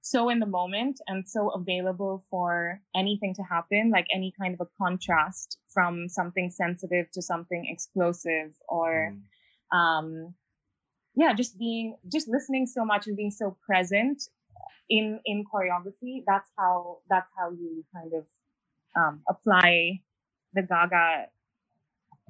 so 0.01 0.29
in 0.29 0.39
the 0.39 0.46
moment 0.46 1.00
and 1.08 1.27
so 1.27 1.50
available 1.50 2.25
for 2.29 2.81
anything 2.96 3.34
to 3.36 3.43
happen 3.43 3.91
like 3.91 4.08
any 4.13 4.34
kind 4.39 4.53
of 4.53 4.62
a 4.62 4.70
contrast 4.84 5.58
from 5.74 6.10
something 6.10 6.50
sensitive 6.50 7.10
to 7.12 7.22
something 7.22 7.67
explosive 7.70 8.51
or 8.67 9.13
mm, 9.13 9.77
um 9.77 10.34
yeah 11.15 11.34
just 11.34 11.58
being 11.58 11.96
just 12.12 12.27
listening 12.27 12.65
so 12.65 12.84
much 12.84 13.08
and 13.08 13.15
being 13.15 13.31
so 13.31 13.55
present 13.65 14.24
in 14.89 15.20
in 15.25 15.43
choreography 15.46 16.24
that's 16.27 16.50
how 16.58 16.98
that's 17.10 17.29
how 17.38 17.51
you 17.51 17.84
kind 17.93 18.12
of 18.13 18.25
um 18.96 19.22
apply 19.29 20.01
the 20.53 20.62
gaga 20.62 21.27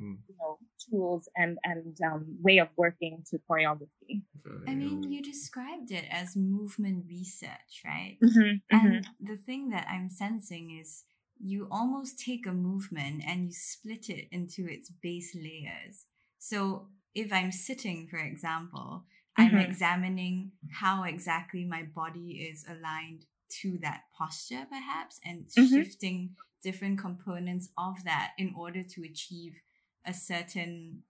mm. 0.02 0.18
you 0.28 0.36
know 0.40 0.58
tools 0.90 1.30
and 1.36 1.58
and 1.64 1.98
um, 2.06 2.26
way 2.42 2.58
of 2.60 2.70
working 2.78 3.24
to 3.30 3.40
choreography 3.50 4.24
I 4.68 4.76
mean, 4.76 5.12
you 5.12 5.22
described 5.24 5.92
it 5.92 6.06
as 6.10 6.36
movement 6.36 7.06
research, 7.10 7.82
right? 7.84 8.20
mm-hmm, 8.22 8.58
And 8.70 9.06
the 9.20 9.36
thing 9.36 9.70
that 9.70 9.88
I'm 9.90 10.10
sensing 10.10 10.78
is 10.80 11.04
you 11.44 11.68
almost 11.72 12.20
take 12.20 12.46
a 12.46 12.54
movement 12.54 13.24
and 13.28 13.46
you 13.48 13.52
split 13.52 14.10
it 14.10 14.28
into 14.32 14.68
its 14.70 14.90
base 14.90 15.36
layers. 15.36 16.06
So 16.38 16.90
if 17.16 17.34
I'm 17.34 17.52
sitting, 17.52 18.08
for 18.08 18.18
example, 18.20 19.06
I'm 19.38 19.54
Mhm. 19.56 19.70
examining 19.70 20.52
how 20.72 21.04
exactly 21.04 21.66
my 21.66 21.84
body 21.84 22.48
is 22.50 22.66
aligned 22.70 23.26
to 23.62 23.78
that 23.80 24.04
posture, 24.18 24.66
perhaps, 24.70 25.20
and 25.26 25.48
Mhm. 25.58 25.84
shifting 25.84 26.36
different 26.64 27.00
components 27.00 27.70
of 27.78 28.04
that 28.04 28.32
in 28.38 28.54
order 28.56 28.84
to 28.84 29.04
achieve 29.04 29.62
a 30.06 30.14
certain 30.14 31.04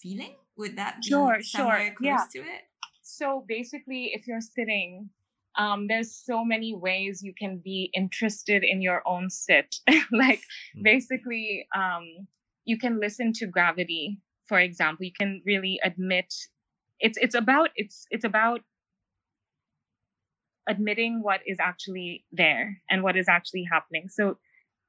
feeling. 0.00 0.36
Would 0.56 0.76
that 0.76 1.02
be 1.04 1.08
Sure, 1.08 1.40
somewhere 1.42 1.86
sure, 1.86 1.94
close 1.96 2.06
yeah. 2.34 2.42
to 2.42 2.48
it? 2.48 2.62
so 3.02 3.44
basically 3.48 4.12
if 4.14 4.26
you're 4.26 4.40
sitting 4.40 5.10
um, 5.58 5.88
there's 5.88 6.14
so 6.14 6.44
many 6.44 6.74
ways 6.74 7.22
you 7.22 7.34
can 7.36 7.58
be 7.58 7.90
interested 7.94 8.62
in 8.62 8.80
your 8.80 9.02
own 9.06 9.28
sit 9.30 9.76
like 10.12 10.42
Mm. 10.76 10.82
basically 10.84 11.66
um, 11.74 12.26
you 12.64 12.78
can 12.78 13.00
listen 13.00 13.32
to 13.34 13.46
gravity 13.46 14.20
for 14.46 14.58
example 14.60 15.04
you 15.06 15.12
can 15.18 15.42
really 15.44 15.80
admit 15.82 16.32
it's 17.00 17.18
it's 17.18 17.34
about 17.34 17.70
it's 17.76 18.06
it's 18.10 18.24
about 18.24 18.60
admitting 20.68 21.22
what 21.22 21.40
is 21.46 21.58
actually 21.60 22.24
there 22.32 22.80
and 22.90 23.02
what 23.02 23.16
is 23.16 23.28
actually 23.28 23.64
happening 23.70 24.08
so 24.08 24.36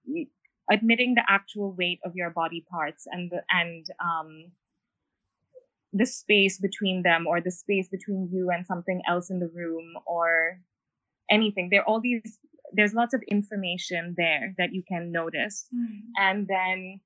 y- 0.05 0.27
admitting 0.69 1.15
the 1.15 1.23
actual 1.27 1.71
weight 1.73 1.99
of 2.05 2.15
your 2.15 2.29
body 2.29 2.65
parts 2.69 3.07
and 3.11 3.31
the 3.31 3.41
and 3.49 3.85
um 4.03 4.51
the 5.93 6.05
space 6.05 6.57
between 6.57 7.03
them 7.03 7.27
or 7.27 7.41
the 7.41 7.51
space 7.51 7.89
between 7.89 8.29
you 8.31 8.49
and 8.49 8.65
something 8.65 9.01
else 9.07 9.29
in 9.29 9.39
the 9.39 9.49
room 9.53 9.93
or 10.05 10.59
anything. 11.29 11.69
There 11.69 11.81
are 11.81 11.85
all 11.85 11.99
these 12.01 12.39
there's 12.73 12.93
lots 12.93 13.13
of 13.13 13.21
information 13.27 14.13
there 14.17 14.53
that 14.57 14.73
you 14.73 14.83
can 14.87 15.11
notice. 15.11 15.67
And 16.17 16.47
then 16.47 17.01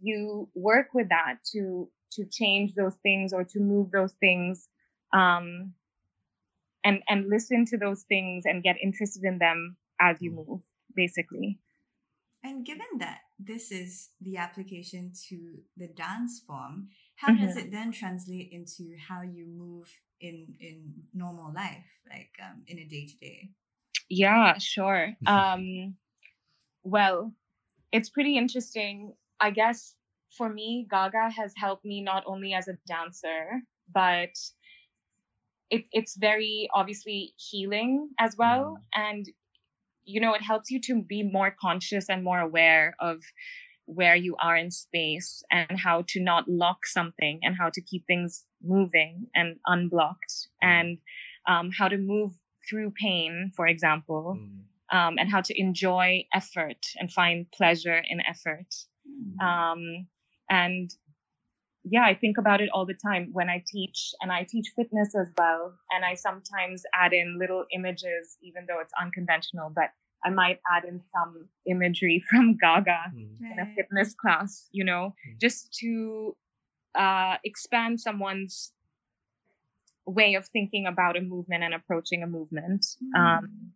you 0.00 0.48
work 0.54 0.88
with 0.92 1.08
that 1.08 1.36
to 1.52 1.88
to 2.12 2.24
change 2.26 2.74
those 2.74 2.96
things 3.02 3.32
or 3.32 3.44
to 3.44 3.60
move 3.60 3.90
those 3.90 4.12
things 4.20 4.68
um 5.14 5.72
and 6.84 7.02
and 7.08 7.28
listen 7.28 7.64
to 7.66 7.78
those 7.78 8.02
things 8.02 8.44
and 8.44 8.62
get 8.62 8.76
interested 8.82 9.24
in 9.24 9.38
them 9.38 9.76
as 10.00 10.20
you 10.20 10.30
move 10.30 10.60
basically 10.94 11.58
And 12.44 12.66
given 12.66 12.98
that 12.98 13.20
this 13.38 13.70
is 13.70 14.10
the 14.20 14.36
application 14.36 15.12
to 15.28 15.58
the 15.76 15.86
dance 15.86 16.42
form, 16.44 16.88
how 17.16 17.34
does 17.34 17.56
it 17.56 17.70
then 17.70 17.92
translate 17.92 18.50
into 18.50 18.96
how 18.98 19.22
you 19.22 19.46
move 19.46 19.88
in 20.20 20.56
in 20.58 20.92
normal 21.14 21.52
life, 21.52 21.86
like 22.10 22.30
um, 22.42 22.64
in 22.66 22.78
a 22.78 22.84
day 22.84 23.06
to 23.06 23.16
day? 23.18 23.50
Yeah, 24.08 24.58
sure. 24.58 25.12
Um, 25.26 25.94
well, 26.82 27.32
it's 27.92 28.10
pretty 28.10 28.36
interesting. 28.36 29.14
I 29.40 29.50
guess 29.50 29.94
for 30.36 30.48
me, 30.48 30.86
Gaga 30.90 31.30
has 31.30 31.52
helped 31.56 31.84
me 31.84 32.02
not 32.02 32.24
only 32.26 32.54
as 32.54 32.66
a 32.66 32.76
dancer, 32.88 33.60
but 33.92 34.34
it, 35.70 35.84
it's 35.92 36.16
very 36.16 36.68
obviously 36.74 37.34
healing 37.36 38.10
as 38.18 38.36
well. 38.36 38.78
And 38.94 39.26
you 40.04 40.20
know, 40.20 40.34
it 40.34 40.42
helps 40.42 40.70
you 40.70 40.80
to 40.82 41.02
be 41.02 41.22
more 41.22 41.54
conscious 41.60 42.08
and 42.08 42.24
more 42.24 42.40
aware 42.40 42.94
of 43.00 43.22
where 43.86 44.16
you 44.16 44.36
are 44.40 44.56
in 44.56 44.70
space 44.70 45.42
and 45.50 45.78
how 45.78 46.04
to 46.08 46.20
not 46.20 46.48
lock 46.48 46.86
something 46.86 47.40
and 47.42 47.56
how 47.58 47.70
to 47.70 47.80
keep 47.80 48.06
things 48.06 48.44
moving 48.62 49.26
and 49.34 49.56
unblocked 49.66 50.48
and 50.60 50.98
um, 51.48 51.70
how 51.76 51.88
to 51.88 51.98
move 51.98 52.32
through 52.68 52.92
pain, 53.00 53.50
for 53.56 53.66
example, 53.66 54.38
mm. 54.38 54.96
um, 54.96 55.16
and 55.18 55.30
how 55.30 55.40
to 55.40 55.60
enjoy 55.60 56.24
effort 56.32 56.78
and 56.96 57.12
find 57.12 57.46
pleasure 57.52 58.02
in 58.08 58.20
effort. 58.20 58.72
Mm. 59.08 59.44
Um, 59.44 60.06
and 60.48 60.90
yeah, 61.84 62.04
I 62.04 62.14
think 62.14 62.38
about 62.38 62.60
it 62.60 62.68
all 62.72 62.86
the 62.86 62.94
time 62.94 63.30
when 63.32 63.48
I 63.48 63.62
teach, 63.66 64.14
and 64.20 64.30
I 64.30 64.44
teach 64.44 64.72
fitness 64.76 65.14
as 65.14 65.28
well. 65.36 65.74
And 65.90 66.04
I 66.04 66.14
sometimes 66.14 66.84
add 66.94 67.12
in 67.12 67.38
little 67.38 67.64
images, 67.74 68.36
even 68.42 68.66
though 68.68 68.80
it's 68.80 68.92
unconventional, 69.00 69.70
but 69.74 69.90
I 70.24 70.30
might 70.30 70.60
add 70.70 70.84
in 70.84 71.00
some 71.12 71.48
imagery 71.66 72.22
from 72.30 72.56
Gaga 72.56 73.12
mm. 73.14 73.28
in 73.40 73.58
a 73.58 73.74
fitness 73.74 74.14
class, 74.14 74.68
you 74.70 74.84
know, 74.84 75.14
mm. 75.28 75.40
just 75.40 75.72
to 75.80 76.36
uh, 76.94 77.36
expand 77.44 78.00
someone's 78.00 78.72
way 80.06 80.34
of 80.34 80.46
thinking 80.48 80.86
about 80.86 81.16
a 81.16 81.20
movement 81.20 81.64
and 81.64 81.74
approaching 81.74 82.22
a 82.22 82.26
movement. 82.26 82.86
Mm. 83.14 83.18
Um, 83.18 83.72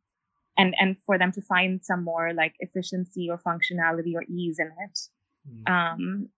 and, 0.59 0.75
and 0.79 0.97
for 1.05 1.19
them 1.19 1.33
to 1.33 1.43
find 1.43 1.85
some 1.85 2.05
more 2.05 2.33
like 2.33 2.55
efficiency 2.61 3.29
or 3.29 3.39
functionality 3.39 4.15
or 4.15 4.23
ease 4.29 4.59
in 4.59 4.71
it. 4.85 4.99
Um, 5.67 6.29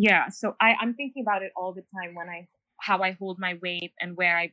yeah. 0.00 0.28
So 0.30 0.54
I, 0.60 0.74
I'm 0.80 0.94
thinking 0.94 1.22
about 1.22 1.42
it 1.42 1.52
all 1.56 1.72
the 1.72 1.84
time 1.94 2.14
when 2.14 2.28
I, 2.28 2.48
how 2.78 3.02
I 3.02 3.12
hold 3.12 3.38
my 3.38 3.58
weight 3.62 3.92
and 4.00 4.16
where 4.16 4.36
I 4.36 4.52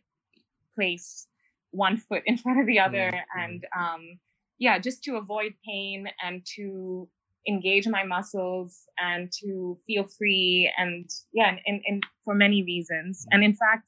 place 0.75 1.27
one 1.71 1.97
foot 1.97 2.23
in 2.25 2.37
front 2.37 2.59
of 2.59 2.67
the 2.67 2.79
other 2.79 3.11
and, 3.35 3.65
um, 3.77 4.19
yeah, 4.59 4.79
just 4.79 5.03
to 5.03 5.17
avoid 5.17 5.53
pain 5.65 6.07
and 6.23 6.45
to 6.55 7.07
engage 7.47 7.87
my 7.87 8.03
muscles 8.03 8.81
and 8.97 9.31
to 9.31 9.77
feel 9.87 10.05
free 10.17 10.71
and 10.77 11.09
yeah, 11.31 11.49
and, 11.49 11.59
and, 11.65 11.81
and 11.87 12.03
for 12.25 12.35
many 12.35 12.63
reasons. 12.63 13.25
And 13.31 13.43
in 13.43 13.53
fact, 13.53 13.87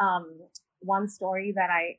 um, 0.00 0.26
one 0.80 1.08
story 1.08 1.52
that 1.56 1.70
I 1.70 1.96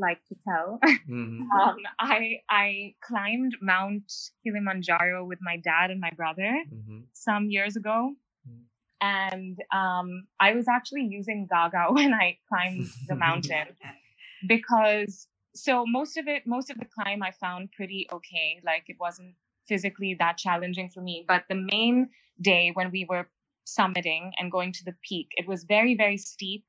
like 0.00 0.24
to 0.28 0.34
tell. 0.46 0.78
Mm-hmm. 0.84 1.50
um, 1.60 1.76
I 1.98 2.40
I 2.48 2.94
climbed 3.02 3.56
Mount 3.60 4.10
Kilimanjaro 4.42 5.24
with 5.24 5.38
my 5.42 5.56
dad 5.58 5.90
and 5.90 6.00
my 6.00 6.10
brother 6.16 6.62
mm-hmm. 6.72 7.00
some 7.12 7.50
years 7.50 7.76
ago, 7.76 8.14
mm-hmm. 8.48 8.62
and 9.00 9.58
um, 9.72 10.26
I 10.40 10.54
was 10.54 10.66
actually 10.68 11.06
using 11.10 11.46
Gaga 11.50 11.86
when 11.92 12.12
I 12.14 12.38
climbed 12.48 12.88
the 13.08 13.14
mountain 13.14 13.68
because 14.48 15.28
so 15.54 15.84
most 15.86 16.16
of 16.16 16.28
it, 16.28 16.46
most 16.46 16.70
of 16.70 16.78
the 16.78 16.86
climb 16.86 17.22
I 17.22 17.32
found 17.32 17.72
pretty 17.72 18.08
okay. 18.12 18.60
Like 18.64 18.84
it 18.88 18.96
wasn't 18.98 19.34
physically 19.70 20.16
that 20.18 20.36
challenging 20.36 20.90
for 20.90 21.00
me. 21.00 21.24
But 21.26 21.44
the 21.48 21.54
main 21.54 22.08
day 22.40 22.72
when 22.74 22.90
we 22.90 23.06
were 23.08 23.28
summiting 23.66 24.30
and 24.38 24.50
going 24.50 24.72
to 24.72 24.84
the 24.84 24.94
peak, 25.08 25.28
it 25.32 25.46
was 25.46 25.64
very, 25.64 25.94
very 25.94 26.18
steep. 26.18 26.64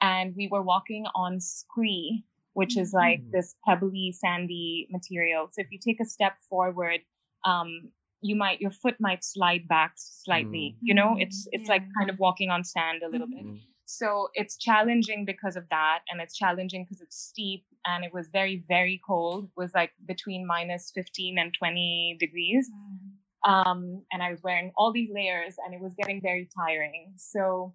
And 0.00 0.34
we 0.36 0.48
were 0.48 0.62
walking 0.62 1.06
on 1.14 1.40
scree, 1.40 2.24
which 2.54 2.76
is 2.76 2.92
like 2.92 3.20
mm-hmm. 3.20 3.30
this 3.32 3.54
pebbly, 3.66 4.14
sandy 4.18 4.88
material. 4.90 5.48
So 5.52 5.60
if 5.60 5.68
you 5.70 5.78
take 5.78 6.00
a 6.00 6.04
step 6.04 6.34
forward, 6.48 7.00
um, 7.44 7.90
you 8.20 8.34
might 8.36 8.60
your 8.60 8.70
foot 8.70 8.94
might 8.98 9.22
slide 9.22 9.68
back 9.68 9.92
slightly. 9.96 10.76
Mm-hmm. 10.76 10.86
You 10.86 10.94
know, 10.94 11.16
it's 11.18 11.46
it's 11.52 11.68
yeah. 11.68 11.74
like 11.74 11.82
kind 11.98 12.10
of 12.10 12.18
walking 12.18 12.50
on 12.50 12.64
sand 12.64 13.02
a 13.04 13.08
little 13.10 13.26
mm-hmm. 13.26 13.52
bit. 13.52 13.60
So 13.86 14.28
it's 14.34 14.56
challenging 14.56 15.24
because 15.24 15.56
of 15.56 15.64
that. 15.70 16.00
And 16.08 16.20
it's 16.20 16.36
challenging 16.36 16.84
because 16.84 17.00
it's 17.00 17.16
steep 17.16 17.64
and 17.84 18.04
it 18.04 18.12
was 18.12 18.28
very, 18.32 18.64
very 18.66 19.00
cold. 19.06 19.44
It 19.44 19.60
was 19.60 19.72
like 19.74 19.90
between 20.06 20.46
minus 20.46 20.90
15 20.94 21.38
and 21.38 21.52
20 21.56 22.16
degrees. 22.18 22.70
Mm. 22.70 23.50
Um, 23.50 24.02
and 24.10 24.22
I 24.22 24.30
was 24.30 24.40
wearing 24.42 24.72
all 24.76 24.92
these 24.92 25.10
layers 25.12 25.56
and 25.64 25.74
it 25.74 25.80
was 25.80 25.92
getting 25.98 26.22
very 26.22 26.48
tiring. 26.56 27.12
So, 27.16 27.74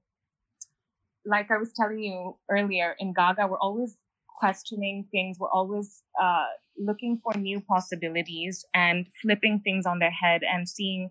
like 1.26 1.52
I 1.52 1.58
was 1.58 1.72
telling 1.76 2.00
you 2.00 2.38
earlier, 2.50 2.96
in 2.98 3.14
Gaga, 3.14 3.48
we're 3.48 3.60
always 3.60 3.96
questioning 4.40 5.06
things. 5.12 5.38
We're 5.40 5.52
always 5.52 6.02
uh, 6.22 6.48
looking 6.78 7.20
for 7.24 7.38
new 7.38 7.60
possibilities 7.62 8.66
and 8.74 9.08
flipping 9.22 9.62
things 9.64 9.86
on 9.86 10.00
their 10.00 10.12
head 10.12 10.42
and 10.44 10.68
seeing, 10.68 11.10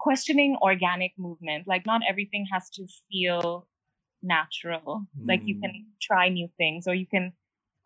questioning 0.00 0.56
organic 0.60 1.12
movement. 1.16 1.66
Like, 1.66 1.86
not 1.86 2.02
everything 2.08 2.46
has 2.52 2.68
to 2.70 2.86
feel 3.10 3.68
natural. 4.22 5.06
Mm. 5.18 5.28
Like 5.28 5.42
you 5.44 5.60
can 5.60 5.70
hmm. 5.70 5.90
try 6.00 6.28
new 6.28 6.48
things 6.56 6.86
or 6.86 6.94
you 6.94 7.06
can 7.06 7.32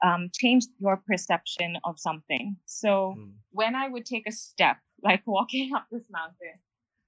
um, 0.04 0.30
change 0.34 0.64
your 0.78 1.02
perception 1.06 1.76
of 1.84 1.98
something. 1.98 2.56
So 2.66 3.14
mm. 3.18 3.32
when 3.50 3.74
I 3.74 3.88
would 3.88 4.04
take 4.04 4.26
a 4.26 4.32
step, 4.32 4.76
like 5.02 5.22
walking 5.26 5.72
up 5.74 5.86
this 5.90 6.06
mountain, 6.10 6.58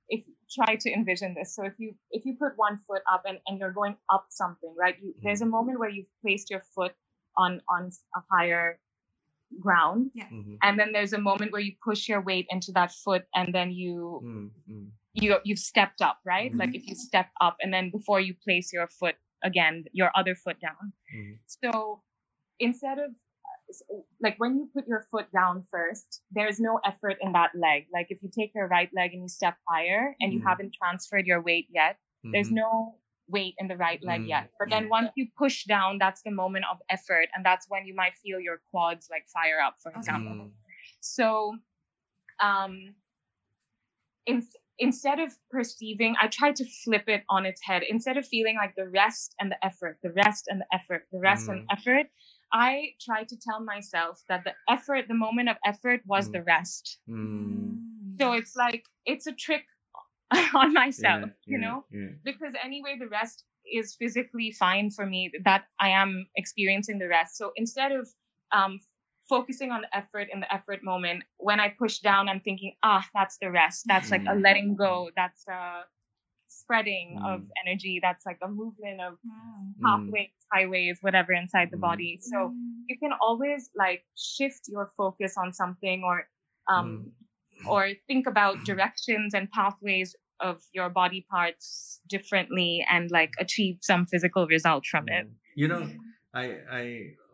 if 0.08 0.24
try 0.50 0.76
to 0.76 0.92
envision 0.92 1.34
this. 1.34 1.54
So 1.54 1.64
if 1.64 1.72
you 1.78 1.94
if 2.10 2.26
you 2.26 2.36
put 2.38 2.52
one 2.56 2.80
foot 2.86 3.02
up 3.10 3.22
and, 3.24 3.38
and 3.46 3.58
you're 3.58 3.72
going 3.72 3.96
up 4.12 4.26
something, 4.28 4.74
right? 4.78 4.96
You, 5.00 5.10
mm. 5.10 5.22
There's 5.22 5.40
a 5.40 5.44
hmm. 5.44 5.50
moment 5.50 5.78
where 5.78 5.88
you've 5.88 6.12
placed 6.22 6.50
your 6.50 6.62
foot 6.74 6.92
on 7.36 7.60
on 7.68 7.90
a 8.16 8.20
higher 8.30 8.78
ground, 9.60 10.10
yeah. 10.14 10.24
Mm-hmm. 10.24 10.54
and 10.62 10.78
then 10.78 10.92
there's 10.92 11.12
a 11.12 11.20
moment 11.20 11.52
where 11.52 11.60
you 11.60 11.72
push 11.82 12.08
your 12.08 12.20
weight 12.20 12.46
into 12.50 12.72
that 12.72 12.92
foot, 12.92 13.24
and 13.34 13.54
then 13.54 13.70
you 13.70 14.20
mm 14.24 14.90
you 15.14 15.36
you've 15.44 15.58
stepped 15.58 16.02
up, 16.02 16.18
right? 16.24 16.50
Mm-hmm. 16.50 16.60
Like 16.60 16.74
if 16.74 16.86
you 16.86 16.94
step 16.94 17.28
up 17.40 17.56
and 17.60 17.72
then 17.72 17.90
before 17.90 18.20
you 18.20 18.34
place 18.34 18.72
your 18.72 18.88
foot 18.88 19.14
again, 19.42 19.84
your 19.92 20.10
other 20.14 20.34
foot 20.34 20.60
down. 20.60 20.92
Mm-hmm. 21.14 21.34
So 21.46 22.02
instead 22.58 22.98
of 22.98 23.10
like 24.20 24.34
when 24.38 24.56
you 24.56 24.68
put 24.74 24.86
your 24.86 25.06
foot 25.10 25.26
down 25.32 25.64
first, 25.70 26.22
there's 26.32 26.60
no 26.60 26.80
effort 26.84 27.16
in 27.20 27.32
that 27.32 27.50
leg. 27.54 27.86
Like 27.92 28.08
if 28.10 28.22
you 28.22 28.30
take 28.36 28.52
your 28.54 28.66
right 28.66 28.90
leg 28.94 29.12
and 29.12 29.22
you 29.22 29.28
step 29.28 29.56
higher 29.68 30.14
and 30.20 30.30
mm-hmm. 30.30 30.40
you 30.40 30.44
haven't 30.46 30.74
transferred 30.74 31.26
your 31.26 31.40
weight 31.40 31.68
yet, 31.70 31.96
there's 32.24 32.48
mm-hmm. 32.48 32.56
no 32.56 32.96
weight 33.28 33.54
in 33.58 33.68
the 33.68 33.76
right 33.76 34.02
leg 34.02 34.20
mm-hmm. 34.20 34.28
yet. 34.28 34.50
But 34.58 34.70
then 34.70 34.88
once 34.88 35.10
you 35.16 35.28
push 35.36 35.64
down, 35.64 35.98
that's 35.98 36.22
the 36.22 36.30
moment 36.30 36.64
of 36.70 36.78
effort. 36.90 37.28
And 37.34 37.44
that's 37.44 37.66
when 37.68 37.86
you 37.86 37.94
might 37.94 38.16
feel 38.22 38.38
your 38.40 38.60
quads 38.70 39.08
like 39.10 39.26
fire 39.32 39.60
up, 39.60 39.76
for 39.82 39.92
example. 39.92 40.32
Mm. 40.32 40.50
So 41.00 41.56
um 42.42 42.94
in 44.26 44.42
instead 44.78 45.20
of 45.20 45.32
perceiving, 45.50 46.16
I 46.20 46.26
tried 46.28 46.56
to 46.56 46.64
flip 46.84 47.04
it 47.08 47.22
on 47.28 47.46
its 47.46 47.62
head. 47.64 47.82
Instead 47.88 48.16
of 48.16 48.26
feeling 48.26 48.56
like 48.56 48.74
the 48.74 48.88
rest 48.88 49.34
and 49.40 49.50
the 49.50 49.64
effort, 49.64 49.98
the 50.02 50.10
rest 50.10 50.48
and 50.48 50.60
the 50.60 50.66
effort, 50.72 51.06
the 51.12 51.20
rest 51.20 51.48
mm. 51.48 51.52
and 51.52 51.68
effort, 51.70 52.06
I 52.52 52.90
tried 53.00 53.28
to 53.28 53.36
tell 53.36 53.60
myself 53.62 54.22
that 54.28 54.42
the 54.44 54.52
effort, 54.68 55.06
the 55.08 55.14
moment 55.14 55.48
of 55.48 55.56
effort 55.64 56.00
was 56.06 56.28
mm. 56.28 56.32
the 56.32 56.42
rest. 56.42 56.98
Mm. 57.08 57.78
So 58.18 58.32
it's 58.32 58.54
like, 58.56 58.84
it's 59.06 59.26
a 59.26 59.32
trick 59.32 59.64
on 60.54 60.72
myself, 60.72 61.30
yeah, 61.46 61.52
you 61.52 61.58
know, 61.58 61.84
yeah. 61.90 62.08
because 62.24 62.54
anyway, 62.62 62.96
the 62.98 63.08
rest 63.08 63.44
is 63.72 63.94
physically 63.94 64.50
fine 64.52 64.90
for 64.90 65.06
me 65.06 65.30
that 65.44 65.64
I 65.80 65.90
am 65.90 66.26
experiencing 66.36 66.98
the 66.98 67.08
rest. 67.08 67.36
So 67.36 67.52
instead 67.56 67.92
of 67.92 68.08
um, 68.52 68.80
focusing 69.28 69.70
on 69.70 69.82
the 69.82 69.96
effort 69.96 70.28
in 70.32 70.40
the 70.40 70.52
effort 70.52 70.82
moment. 70.82 71.24
When 71.38 71.60
I 71.60 71.68
push 71.68 71.98
down, 71.98 72.28
I'm 72.28 72.40
thinking, 72.40 72.74
ah, 72.82 73.04
that's 73.14 73.38
the 73.40 73.50
rest. 73.50 73.84
That's 73.86 74.10
like 74.10 74.22
a 74.22 74.34
mm. 74.36 74.42
letting 74.42 74.76
go. 74.76 75.10
That's 75.16 75.46
a 75.48 75.82
spreading 76.48 77.18
mm. 77.20 77.34
of 77.34 77.42
energy. 77.66 78.00
That's 78.02 78.24
like 78.26 78.38
a 78.42 78.48
movement 78.48 79.00
of 79.00 79.14
mm. 79.14 79.82
pathways, 79.82 80.30
highways, 80.52 80.98
whatever 81.00 81.32
inside 81.32 81.70
the 81.70 81.76
mm. 81.76 81.88
body. 81.88 82.18
So 82.20 82.36
mm. 82.36 82.54
you 82.88 82.98
can 82.98 83.12
always 83.20 83.70
like 83.74 84.04
shift 84.16 84.62
your 84.68 84.92
focus 84.96 85.34
on 85.36 85.52
something 85.52 86.02
or 86.04 86.28
um 86.68 87.06
mm. 87.06 87.23
Or 87.66 87.90
think 88.06 88.26
about 88.26 88.64
directions 88.64 89.34
and 89.34 89.50
pathways 89.50 90.14
of 90.40 90.62
your 90.72 90.90
body 90.90 91.26
parts 91.30 92.00
differently 92.08 92.84
and 92.90 93.10
like 93.10 93.32
achieve 93.38 93.78
some 93.82 94.06
physical 94.06 94.46
result 94.46 94.84
from 94.86 95.08
it. 95.08 95.26
You 95.56 95.68
know, 95.68 95.88
I 96.34 96.58
I 96.70 96.84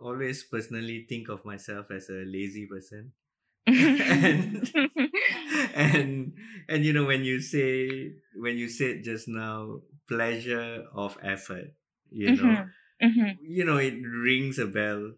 always 0.00 0.44
personally 0.44 1.06
think 1.08 1.28
of 1.28 1.44
myself 1.44 1.90
as 1.90 2.08
a 2.08 2.24
lazy 2.26 2.66
person. 2.66 3.12
and 3.66 4.70
and 5.74 6.32
and 6.68 6.84
you 6.84 6.92
know 6.92 7.04
when 7.04 7.24
you 7.24 7.40
say 7.40 8.12
when 8.34 8.56
you 8.56 8.68
said 8.68 9.04
just 9.04 9.28
now 9.28 9.80
pleasure 10.08 10.84
of 10.94 11.16
effort 11.22 11.68
you 12.10 12.34
know 12.34 12.42
mm-hmm. 12.42 13.06
Mm-hmm. 13.06 13.30
you 13.42 13.64
know 13.64 13.76
it 13.76 13.94
rings 14.02 14.58
a 14.58 14.66
bell 14.66 15.12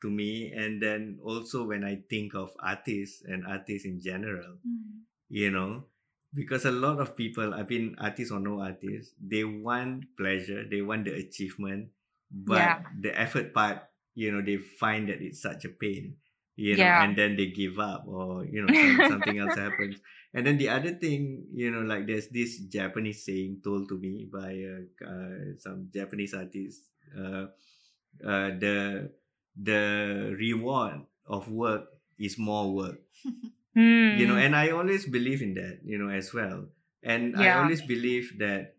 to 0.00 0.10
me 0.10 0.52
and 0.54 0.82
then 0.82 1.18
also 1.24 1.64
when 1.64 1.84
i 1.84 1.98
think 2.08 2.34
of 2.34 2.50
artists 2.60 3.22
and 3.26 3.46
artists 3.46 3.86
in 3.86 4.00
general 4.00 4.56
mm-hmm. 4.66 5.00
you 5.28 5.50
know 5.50 5.84
because 6.34 6.64
a 6.64 6.70
lot 6.70 7.00
of 7.00 7.16
people 7.16 7.54
i've 7.54 7.68
mean 7.68 7.94
artists 7.98 8.32
or 8.32 8.40
no 8.40 8.60
artists 8.60 9.14
they 9.20 9.44
want 9.44 10.04
pleasure 10.16 10.64
they 10.70 10.80
want 10.82 11.04
the 11.04 11.14
achievement 11.14 11.88
but 12.30 12.58
yeah. 12.58 12.82
the 13.00 13.18
effort 13.18 13.52
part 13.52 13.82
you 14.14 14.30
know 14.30 14.42
they 14.42 14.56
find 14.56 15.08
that 15.08 15.20
it's 15.20 15.42
such 15.42 15.64
a 15.64 15.68
pain 15.68 16.14
you 16.56 16.76
know 16.76 16.84
yeah. 16.84 17.04
and 17.04 17.16
then 17.16 17.36
they 17.36 17.46
give 17.46 17.78
up 17.78 18.04
or 18.06 18.44
you 18.44 18.62
know 18.62 18.72
some, 18.74 19.08
something 19.18 19.38
else 19.38 19.56
happens 19.56 19.96
and 20.34 20.46
then 20.46 20.58
the 20.58 20.68
other 20.68 20.92
thing 20.92 21.44
you 21.52 21.70
know 21.70 21.80
like 21.80 22.06
there's 22.06 22.28
this 22.28 22.58
japanese 22.68 23.24
saying 23.24 23.60
told 23.64 23.88
to 23.88 23.98
me 23.98 24.28
by 24.30 24.60
uh, 24.60 25.08
uh, 25.08 25.56
some 25.58 25.88
japanese 25.92 26.34
artists 26.34 26.90
uh, 27.18 27.46
uh, 28.24 28.50
the 28.60 29.10
the 29.56 30.34
reward 30.38 31.02
of 31.26 31.50
work 31.50 31.86
is 32.18 32.38
more 32.38 32.72
work. 32.74 33.00
Mm. 33.76 34.18
You 34.18 34.26
know, 34.26 34.36
and 34.36 34.56
I 34.56 34.70
always 34.70 35.06
believe 35.06 35.42
in 35.42 35.54
that, 35.54 35.80
you 35.84 35.96
know, 35.98 36.10
as 36.10 36.34
well. 36.34 36.66
And 37.02 37.36
I 37.36 37.50
always 37.62 37.82
believe 37.82 38.34
that, 38.38 38.74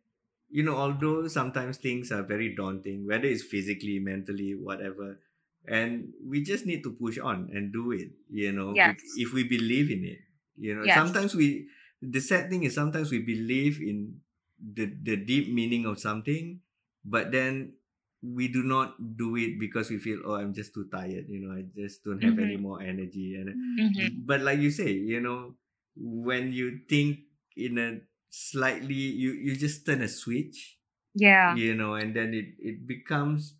you 0.50 0.64
know, 0.64 0.76
although 0.76 1.28
sometimes 1.28 1.78
things 1.78 2.12
are 2.12 2.24
very 2.24 2.54
daunting, 2.56 3.08
whether 3.08 3.26
it's 3.26 3.44
physically, 3.44 4.00
mentally, 4.00 4.54
whatever, 4.54 5.20
and 5.66 6.14
we 6.26 6.44
just 6.44 6.66
need 6.66 6.84
to 6.84 6.92
push 6.92 7.18
on 7.18 7.50
and 7.54 7.72
do 7.72 7.92
it, 7.92 8.12
you 8.30 8.52
know, 8.52 8.74
Yes. 8.76 9.00
if 9.16 9.34
we 9.34 9.44
believe 9.48 9.90
in 9.90 10.04
it. 10.04 10.20
You 10.58 10.76
know, 10.76 10.84
Yes. 10.84 10.98
sometimes 10.98 11.34
we, 11.36 11.68
the 12.02 12.20
sad 12.20 12.50
thing 12.50 12.64
is 12.64 12.76
sometimes 12.76 13.12
we 13.12 13.20
believe 13.20 13.80
in 13.82 14.22
the, 14.60 14.86
the 15.02 15.16
deep 15.18 15.54
meaning 15.54 15.86
of 15.86 16.00
something, 16.00 16.60
but 17.06 17.32
then 17.32 17.74
we 18.22 18.48
do 18.48 18.64
not 18.64 18.96
do 19.18 19.36
it 19.36 19.60
because 19.60 19.90
we 19.90 19.98
feel, 20.00 20.20
oh, 20.26 20.36
I'm 20.36 20.54
just 20.54 20.74
too 20.74 20.88
tired, 20.92 21.26
you 21.30 21.42
know, 21.42 21.56
I 21.58 21.66
just 21.76 22.04
don't 22.04 22.22
have 22.22 22.38
any 22.40 22.56
Mhm. 22.56 22.62
more 22.62 22.82
energy. 22.82 23.36
And 23.36 23.56
Mhm. 23.80 24.26
but 24.26 24.42
like 24.42 24.60
you 24.60 24.72
say 24.72 24.92
you 24.92 25.20
know 25.22 25.56
when 25.96 26.52
you 26.54 26.80
think 26.90 27.20
in 27.56 27.78
a 27.78 28.00
slightly 28.30 28.94
you 28.96 29.32
you 29.34 29.56
just 29.56 29.86
turn 29.86 30.02
a 30.02 30.08
switch 30.08 30.78
Yeah, 31.16 31.56
you 31.56 31.76
know 31.76 31.96
and 31.96 32.16
then 32.16 32.34
it 32.34 32.56
it 32.60 32.88
becomes 32.88 33.56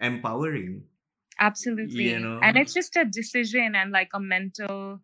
empowering 0.00 0.84
absolutely. 1.40 2.10
You 2.10 2.20
know. 2.20 2.40
And 2.42 2.56
it's 2.56 2.74
just 2.74 2.96
a 2.96 3.04
decision 3.04 3.74
and 3.74 3.90
like 3.92 4.10
a 4.14 4.20
mental 4.20 5.00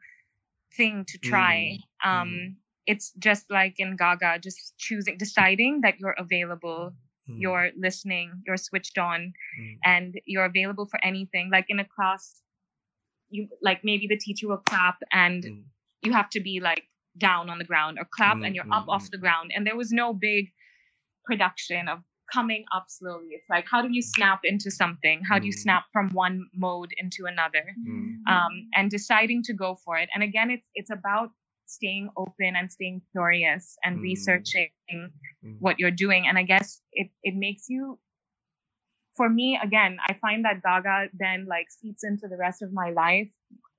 thing 0.77 1.05
to 1.09 1.19
try. 1.19 1.79
Mm, 2.05 2.11
Um, 2.11 2.57
it's 2.87 3.13
just 3.19 3.51
like 3.51 3.75
in 3.79 3.97
Gaga, 3.97 4.39
just 4.41 4.75
choosing, 4.79 5.17
deciding 5.17 5.81
that 5.83 5.99
you're 6.01 6.15
available, 6.19 6.95
Mm, 7.29 7.41
you're 7.41 7.71
listening, 7.77 8.43
you're 8.47 8.57
switched 8.57 8.99
on, 8.99 9.33
mm, 9.61 9.79
and 9.85 10.21
you're 10.27 10.45
available 10.45 10.87
for 10.87 11.03
anything. 11.05 11.51
Like 11.51 11.67
in 11.69 11.79
a 11.79 11.85
class, 11.85 12.43
you 13.31 13.49
like 13.63 13.81
maybe 13.85 14.07
the 14.07 14.17
teacher 14.17 14.49
will 14.49 14.59
clap 14.59 14.99
and 15.13 15.43
mm, 15.45 15.63
you 16.03 16.13
have 16.13 16.31
to 16.31 16.41
be 16.41 16.61
like 16.61 16.85
down 17.19 17.49
on 17.49 17.59
the 17.59 17.65
ground 17.65 17.99
or 17.99 18.05
clap 18.05 18.39
Mm, 18.39 18.47
and 18.47 18.55
you're 18.55 18.65
mm, 18.65 18.77
up 18.77 18.89
off 18.89 19.05
mm, 19.05 19.11
the 19.11 19.19
mm. 19.19 19.21
ground. 19.23 19.53
And 19.55 19.67
there 19.67 19.77
was 19.77 19.93
no 19.93 20.13
big 20.13 20.53
production 21.25 21.89
of 21.89 22.01
coming 22.33 22.65
up 22.75 22.87
slowly. 22.89 23.29
It's 23.31 23.49
like, 23.49 23.67
how 23.71 23.83
do 23.83 23.89
you 23.93 24.03
snap 24.03 24.41
into 24.45 24.71
something? 24.71 25.23
How 25.29 25.39
do 25.39 25.47
you 25.47 25.53
Mm. 25.53 25.63
snap 25.67 25.85
from 25.93 26.11
one 26.11 26.49
mode 26.55 26.91
into 26.97 27.27
another? 27.27 27.65
Mm. 27.87 28.27
Um, 28.27 28.69
and 28.75 28.91
deciding 28.91 29.43
to 29.45 29.53
go 29.53 29.77
for 29.85 29.97
it. 29.99 30.09
And 30.15 30.23
again, 30.23 30.51
it's 30.51 30.67
it's 30.75 30.91
about 30.91 31.31
staying 31.67 32.11
open 32.17 32.57
and 32.57 32.71
staying 32.71 33.03
curious 33.13 33.77
and 33.85 33.99
Mm. 33.99 34.03
researching 34.03 34.71
mm, 34.95 35.11
what 35.59 35.79
you're 35.79 35.91
doing. 36.07 36.27
And 36.29 36.39
I 36.39 36.43
guess 36.45 36.81
it 36.93 37.11
it 37.23 37.35
makes 37.37 37.69
you 37.69 37.99
for 39.17 39.29
me, 39.29 39.59
again, 39.63 39.99
I 40.07 40.15
find 40.15 40.45
that 40.45 40.63
Gaga 40.63 41.11
then 41.15 41.47
like 41.47 41.71
seeps 41.71 42.05
into 42.05 42.29
the 42.29 42.37
rest 42.37 42.63
of 42.63 42.73
my 42.73 42.91
life, 42.91 43.29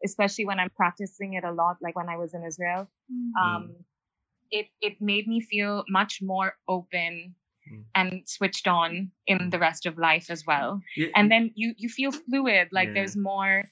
especially 0.06 0.45
when 0.45 0.60
I'm 0.60 0.69
practicing 0.76 1.34
it 1.34 1.43
a 1.43 1.52
lot, 1.52 1.78
like 1.82 1.95
when 1.95 2.10
I 2.10 2.17
was 2.17 2.34
in 2.34 2.43
Israel. 2.43 2.89
Um, 3.41 3.76
it 4.52 4.67
it 4.82 5.02
made 5.02 5.28
me 5.28 5.41
feel 5.41 5.84
much 5.89 6.21
more 6.21 6.54
open 6.67 7.36
Mm. 7.71 7.84
and 7.95 8.30
switched 8.30 8.67
on 8.67 9.12
in 9.28 9.50
the 9.50 9.60
rest 9.60 9.86
of 9.88 9.98
life 9.98 10.30
as 10.30 10.45
well. 10.45 10.82
Yeah, 10.95 11.08
And 11.15 11.32
then 11.32 11.52
you 11.56 11.74
you 11.78 11.89
feel 11.89 12.12
fluid, 12.12 12.69
like 12.71 12.89
Yeah. 12.89 12.93
there's 12.93 13.17
more. 13.17 13.63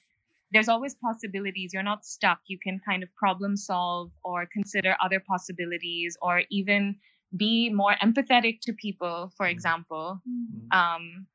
There's 0.54 0.70
always 0.70 0.94
possibilities. 0.94 1.72
You're 1.74 1.82
not 1.82 2.06
stuck. 2.06 2.40
You 2.46 2.58
can 2.66 2.80
kind 2.88 3.02
of 3.02 3.14
problem 3.16 3.56
solve 3.56 4.12
or 4.24 4.46
consider 4.52 4.96
other 5.04 5.20
possibilities, 5.20 6.16
or 6.22 6.42
even 6.50 6.96
be 7.36 7.70
more 7.70 7.94
empathetic 8.00 8.60
to 8.62 8.72
people. 8.72 9.32
For 9.36 9.46
Mm. 9.46 9.50
example, 9.50 10.22
mm. 10.26 10.72
um, 10.80 11.26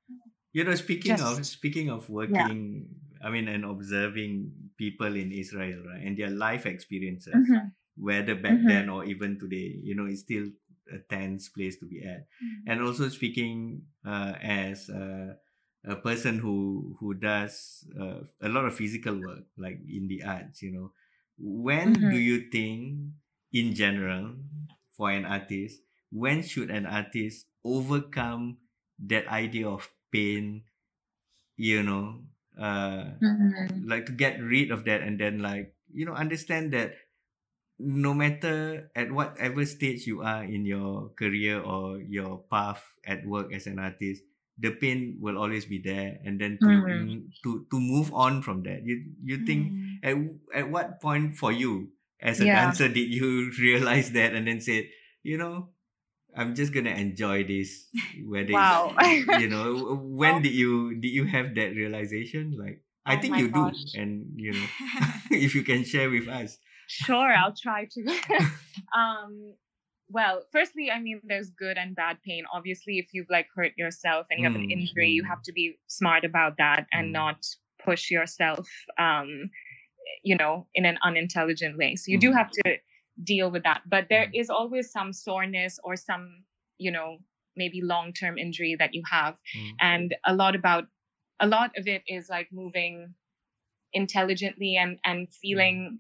you 0.53 0.63
know 0.63 0.75
speaking 0.75 1.19
of 1.19 1.45
speaking 1.45 1.89
of 1.89 2.10
working 2.10 2.88
i 3.23 3.29
mean 3.29 3.47
and 3.47 3.65
observing 3.65 4.51
people 4.77 5.15
in 5.15 5.32
israel 5.32 5.84
right 5.86 6.01
and 6.05 6.17
their 6.17 6.29
life 6.29 6.65
experiences 6.65 7.34
mhm, 7.36 7.71
whether 7.97 8.36
back 8.36 8.60
Mhm. 8.60 8.67
then 8.67 8.89
or 8.89 9.03
even 9.05 9.38
today 9.39 9.77
you 9.84 9.95
know 9.95 10.05
it's 10.05 10.21
still 10.21 10.47
a 10.91 10.99
tense 11.10 11.49
place 11.49 11.77
to 11.77 11.86
be 11.86 12.01
at 12.03 12.25
and 12.65 12.82
also 12.82 13.10
speaking 13.10 13.84
uh, 14.05 14.34
as 14.41 14.89
a, 14.89 15.36
a 15.85 15.95
person 15.95 16.39
who 16.39 16.97
who 16.99 17.13
does 17.13 17.87
uh, 17.99 18.21
a 18.41 18.49
lot 18.49 18.65
of 18.65 18.75
physical 18.75 19.15
work 19.19 19.45
like 19.57 19.79
in 19.87 20.07
the 20.07 20.23
arts 20.23 20.61
you 20.61 20.71
know 20.71 20.91
when 21.37 22.09
do 22.09 22.15
Mhm. 22.15 22.19
you 22.19 22.49
think 22.51 23.13
in 23.53 23.73
general 23.73 24.35
for 24.91 25.11
an 25.11 25.25
artist 25.25 25.81
when 26.11 26.43
should 26.43 26.69
an 26.69 26.85
artist 26.85 27.47
overcome 27.63 28.57
that 28.99 29.27
idea 29.27 29.67
of 29.67 29.89
pain 30.11 30.63
you 31.57 31.83
know 31.83 32.23
uh 32.59 33.11
mhm. 33.21 33.83
like 33.83 34.05
to 34.05 34.11
get 34.13 34.39
rid 34.41 34.71
of 34.71 34.85
that 34.85 35.01
and 35.01 35.19
then 35.19 35.39
like 35.39 35.75
you 35.93 36.05
know 36.05 36.13
understand 36.15 36.73
that 36.73 36.95
no 37.79 38.13
matter 38.13 38.91
at 38.95 39.11
whatever 39.11 39.65
stage 39.65 40.07
you 40.07 40.21
are 40.21 40.43
in 40.43 40.65
your 40.65 41.09
career 41.15 41.61
or 41.61 41.99
your 42.01 42.39
path 42.51 42.83
at 43.05 43.25
work 43.25 43.53
as 43.53 43.67
an 43.67 43.79
artist 43.79 44.23
the 44.59 44.71
pain 44.71 45.17
will 45.19 45.37
always 45.37 45.65
be 45.65 45.79
there 45.79 46.19
and 46.25 46.39
then 46.39 46.59
to 46.63 46.69
Mhm. 46.69 47.31
to 47.43 47.65
to 47.71 47.79
move 47.79 48.13
on 48.13 48.41
from 48.41 48.63
that 48.63 48.83
you 48.85 49.15
you 49.23 49.37
think 49.45 49.71
Mm. 49.71 49.99
at 50.03 50.15
at 50.63 50.69
what 50.69 50.99
point 51.01 51.37
for 51.37 51.51
you 51.51 51.91
as 52.21 52.41
a 52.41 52.45
Yeah. 52.45 52.59
dancer 52.59 52.89
did 52.89 53.07
you 53.13 53.51
realize 53.59 54.11
that 54.11 54.35
and 54.35 54.47
then 54.47 54.59
said 54.61 54.89
you 55.23 55.37
know 55.37 55.69
i'm 56.35 56.55
just 56.55 56.73
gonna 56.73 56.91
enjoy 56.91 57.43
this 57.43 57.87
whether 58.25 58.53
Wow. 58.53 58.95
you 59.39 59.47
know 59.49 59.95
when 60.21 60.35
Oh. 60.37 60.41
did 60.41 60.53
you 60.53 60.95
did 60.99 61.09
you 61.09 61.25
have 61.25 61.55
that 61.55 61.73
realization 61.75 62.53
like 62.57 62.83
i 63.05 63.15
Oh 63.15 63.21
think 63.21 63.37
you 63.37 63.47
do 63.49 63.65
and 63.95 64.33
you 64.35 64.53
know 64.53 64.67
if 65.31 65.55
you 65.55 65.63
can 65.63 65.83
share 65.83 66.09
with 66.09 66.27
us 66.27 66.57
Sure, 66.91 67.29
I'll 67.37 67.53
try 67.53 67.85
to. 67.85 68.01
um, 68.97 69.53
well, 70.09 70.43
firstly, 70.51 70.91
I 70.91 70.99
mean, 70.99 71.21
there's 71.23 71.49
good 71.51 71.77
and 71.77 71.95
bad 71.95 72.21
pain. 72.23 72.45
Obviously, 72.53 72.99
if 72.99 73.13
you've 73.13 73.29
like 73.29 73.47
hurt 73.55 73.73
yourself 73.77 74.27
and 74.29 74.39
you 74.39 74.45
have 74.45 74.55
an 74.55 74.63
Mm, 74.63 74.69
injury, 74.69 75.09
you 75.11 75.23
mm. 75.23 75.29
have 75.29 75.41
to 75.43 75.53
be 75.53 75.79
smart 75.87 76.25
about 76.25 76.57
that 76.57 76.87
and 76.91 77.11
Mm. 77.11 77.13
not 77.13 77.45
push 77.83 78.09
yourself, 78.11 78.67
um, 78.97 79.49
you 80.23 80.35
know, 80.35 80.67
in 80.73 80.85
an 80.85 80.97
unintelligent 81.03 81.77
way. 81.77 81.95
So 81.95 82.11
you 82.11 82.19
do 82.19 82.31
Mm. 82.31 82.33
have 82.33 82.51
to 82.51 82.77
deal 83.23 83.51
with 83.51 83.63
that. 83.63 83.83
But 83.87 84.07
there 84.09 84.27
Mm. 84.27 84.33
is 84.33 84.49
always 84.49 84.91
some 84.91 85.13
soreness 85.13 85.79
or 85.83 85.95
some, 85.95 86.43
you 86.77 86.91
know, 86.91 87.19
maybe 87.55 87.81
long-term 87.81 88.37
injury 88.37 88.75
that 88.79 88.93
you 88.93 89.03
have 89.09 89.37
Mm, 89.55 89.81
and 89.81 90.15
a 90.25 90.33
lot 90.33 90.55
about 90.55 90.87
a 91.39 91.47
lot 91.47 91.71
of 91.77 91.87
it 91.87 92.03
is 92.07 92.29
like 92.29 92.51
moving 92.51 93.15
intelligently 93.93 94.75
and 94.77 94.99
and 95.05 95.33
feeling 95.33 95.99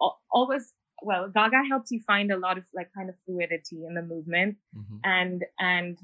al- 0.00 0.20
always 0.30 0.72
well 1.02 1.28
gaga 1.28 1.62
helps 1.68 1.90
you 1.90 2.00
find 2.00 2.30
a 2.32 2.36
lot 2.36 2.58
of 2.58 2.64
like 2.74 2.90
kind 2.94 3.08
of 3.08 3.16
fluidity 3.26 3.84
in 3.86 3.94
the 3.94 4.02
movement. 4.02 4.56
Mhm, 4.76 5.00
and 5.04 5.44
and 5.58 5.98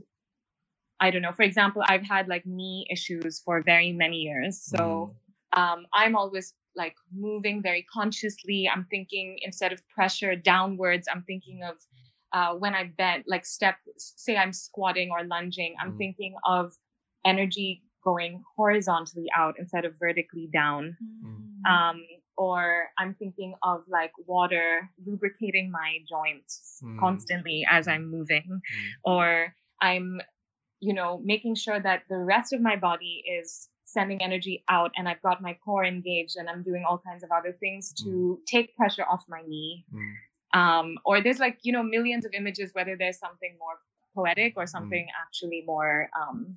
i 1.01 1.11
don't 1.11 1.23
know 1.23 1.33
for 1.33 1.43
example 1.43 1.83
i've 1.87 2.03
had 2.03 2.29
like 2.29 2.45
knee 2.47 2.87
issues 2.91 3.41
for 3.41 3.63
very 3.63 3.93
many 3.93 4.19
years. 4.19 4.61
So 4.63 5.15
um, 5.53 5.87
i'm 5.93 6.17
always 6.17 6.55
like 6.77 6.95
moving 7.15 7.63
very 7.63 7.87
consciously. 7.91 8.69
I'm 8.73 8.85
thinking 8.91 9.39
instead 9.43 9.73
of 9.73 9.81
pressure 9.89 10.35
downwards 10.37 11.09
i'm 11.13 11.23
thinking 11.25 11.63
of 11.71 11.77
uh, 12.33 12.55
when 12.57 12.75
i 12.75 12.85
bend 12.99 13.25
like 13.27 13.47
step 13.47 13.77
say 13.99 14.37
i'm 14.37 14.53
squatting 14.53 15.11
or 15.11 15.25
lunging 15.25 15.75
i'm 15.81 15.93
Mm. 15.93 15.99
thinking 15.99 16.35
of 16.45 16.75
energy 17.25 17.83
going 18.05 18.43
horizontally 18.57 19.27
out 19.37 19.55
instead 19.59 19.85
of 19.85 19.93
vertically 19.99 20.49
down. 20.53 20.97
Mm. 21.25 21.65
um, 21.73 22.03
or 22.37 22.88
i'm 22.99 23.14
thinking 23.14 23.55
of 23.62 23.83
like 23.88 24.12
water 24.27 24.90
lubricating 25.07 25.70
my 25.70 25.99
joints 26.09 26.62
Mm. 26.85 27.01
constantly 27.01 27.66
as 27.70 27.88
i'm 27.88 28.11
moving 28.11 28.44
mm, 28.61 28.90
or 29.05 29.55
I'm, 29.81 30.20
you 30.81 30.94
know, 30.94 31.20
making 31.25 31.55
sure 31.55 31.81
that 31.81 32.03
the 32.09 32.18
rest 32.18 32.53
of 32.53 32.61
my 32.61 32.77
body 32.77 33.25
is 33.40 33.68
sending 33.85 34.22
energy 34.22 34.64
out 34.68 34.92
and 34.96 35.09
I've 35.09 35.22
got 35.22 35.40
my 35.42 35.55
core 35.64 35.85
engaged 35.85 36.37
and 36.37 36.49
I'm 36.49 36.62
doing 36.62 36.85
all 36.88 36.99
kinds 36.99 37.22
of 37.22 37.31
other 37.31 37.53
things 37.53 37.92
to 38.05 38.40
take 38.46 38.77
pressure 38.77 39.05
off 39.05 39.25
my 39.29 39.42
knee. 39.46 39.85
mm, 39.92 40.12
Um, 40.53 40.99
or 41.05 41.20
there's 41.22 41.38
like, 41.38 41.59
you 41.62 41.72
know, 41.72 41.83
millions 41.83 42.25
of 42.25 42.33
images, 42.35 42.70
whether 42.72 42.96
there's 42.96 43.18
something 43.18 43.57
more 43.59 43.79
poetic 44.14 44.55
or 44.57 44.66
something 44.66 45.07
actually 45.27 45.62
more 45.66 46.09
um, 46.20 46.57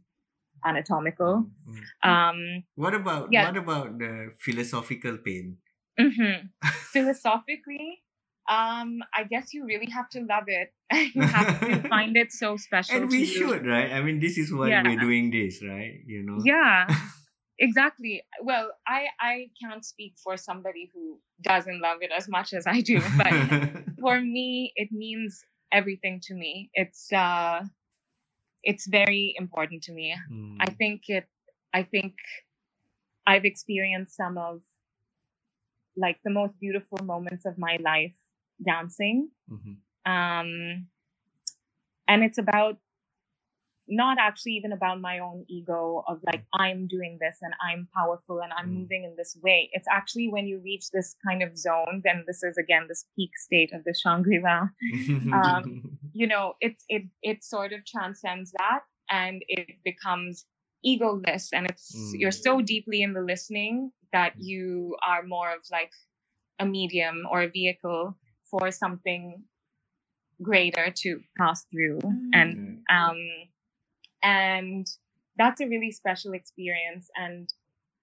anatomical. 0.65 1.45
mm, 1.67 1.75
mm. 2.05 2.09
Um, 2.09 2.63
what 2.75 2.93
about 2.93 3.31
Yeah. 3.31 3.45
what 3.45 3.57
about 3.57 3.99
the 3.99 4.31
philosophical 4.39 5.17
pain 5.17 5.57
mhm. 5.99 6.49
Philosophically, 6.91 8.01
um, 8.49 8.99
I 9.15 9.23
guess 9.29 9.53
you 9.53 9.65
really 9.65 9.89
have 9.91 10.09
to 10.12 10.21
love 10.21 10.45
it. 10.47 10.73
you 11.15 11.21
have 11.21 11.59
to 11.59 11.88
find 11.89 12.15
it 12.17 12.31
so 12.31 12.57
special. 12.57 12.95
and 13.01 13.09
we 13.09 13.19
you. 13.19 13.25
should 13.25 13.65
right 13.67 13.91
i 13.93 14.01
mean 14.01 14.19
this 14.19 14.38
is 14.38 14.51
why 14.51 14.69
Yeah. 14.69 14.81
we're 14.83 14.99
doing 14.99 15.29
this 15.29 15.62
right 15.63 16.01
you 16.05 16.23
know 16.23 16.41
yeah 16.43 16.88
exactly 17.59 18.23
well 18.41 18.71
i 18.88 19.05
i 19.19 19.47
can't 19.62 19.85
speak 19.85 20.13
for 20.23 20.38
somebody 20.38 20.89
who 20.93 21.19
doesn't 21.43 21.79
love 21.81 21.99
it 22.01 22.12
as 22.15 22.27
much 22.27 22.53
as 22.53 22.65
i 22.65 22.81
do 22.81 23.01
but 23.17 23.33
for 24.01 24.19
me 24.21 24.73
it 24.75 24.89
means 24.91 25.43
everything 25.71 26.19
to 26.23 26.33
me 26.33 26.69
it's 26.73 27.12
uh 27.13 27.62
it's 28.63 28.88
very 28.88 29.33
important 29.38 29.83
to 29.83 29.91
me 29.93 30.15
Mm, 30.31 30.57
i 30.59 30.65
think 30.73 31.03
it 31.09 31.27
i 31.73 31.83
think 31.83 32.15
i've 33.25 33.45
experienced 33.45 34.15
some 34.15 34.38
of 34.38 34.62
like 35.99 36.17
the 36.23 36.31
most 36.31 36.53
beautiful 36.59 36.99
moments 37.03 37.45
of 37.45 37.57
my 37.57 37.77
life 37.83 38.13
dancing. 38.65 39.29
Mm-hmm. 39.51 39.75
Um, 40.12 40.88
and 42.07 42.23
it's 42.23 42.38
about 42.39 42.77
not 43.91 44.17
actually 44.19 44.51
even 44.53 44.71
about 44.71 45.01
my 45.01 45.17
own 45.17 45.43
ego 45.49 46.03
of 46.07 46.19
like 46.23 46.43
i'm 46.53 46.85
doing 46.88 47.17
this 47.19 47.38
and 47.41 47.53
i'm 47.67 47.88
powerful 47.95 48.39
and 48.41 48.53
i'm 48.53 48.69
Mm. 48.69 48.81
moving 48.81 49.03
in 49.03 49.15
this 49.17 49.35
way 49.41 49.69
it's 49.73 49.88
actually 49.89 50.27
when 50.29 50.45
you 50.45 50.59
reach 50.59 50.91
this 50.91 51.15
kind 51.25 51.41
of 51.41 51.57
zone 51.57 52.01
then 52.03 52.23
this 52.27 52.43
is 52.43 52.55
again 52.57 52.85
this 52.88 53.05
peak 53.15 53.31
state 53.38 53.73
of 53.73 53.83
the 53.85 53.93
shangri-la 54.03 54.67
Um, 55.33 55.97
you 56.13 56.27
know 56.27 56.53
it 56.62 56.75
it 56.88 57.03
it 57.23 57.43
sort 57.43 57.73
of 57.73 57.83
transcends 57.85 58.51
that 58.59 58.81
and 59.09 59.41
it 59.47 59.77
becomes 59.83 60.45
egoless 60.85 61.49
and 61.51 61.65
it's 61.71 62.13
you're 62.13 62.29
Mm. 62.31 62.43
so 62.47 62.62
deeply 62.62 63.01
in 63.01 63.13
the 63.13 63.21
listening 63.21 63.91
that 64.13 64.34
Mm. 64.38 64.43
you 64.45 64.98
are 65.08 65.24
more 65.24 65.52
of 65.54 65.62
like 65.72 65.91
a 66.60 66.65
medium 66.65 67.26
or 67.32 67.43
a 67.43 67.50
vehicle 67.50 68.17
for 68.50 68.72
something 68.72 69.43
greater 70.41 70.91
to 70.91 71.22
pass 71.38 71.65
through 71.65 72.00
Mm. 72.00 72.30
and 72.34 72.80
um 72.89 73.17
and 74.24 74.88
that's 75.38 75.62
a 75.62 75.67
really 75.67 75.91
special 75.91 76.34
experience 76.34 77.10
and 77.15 77.50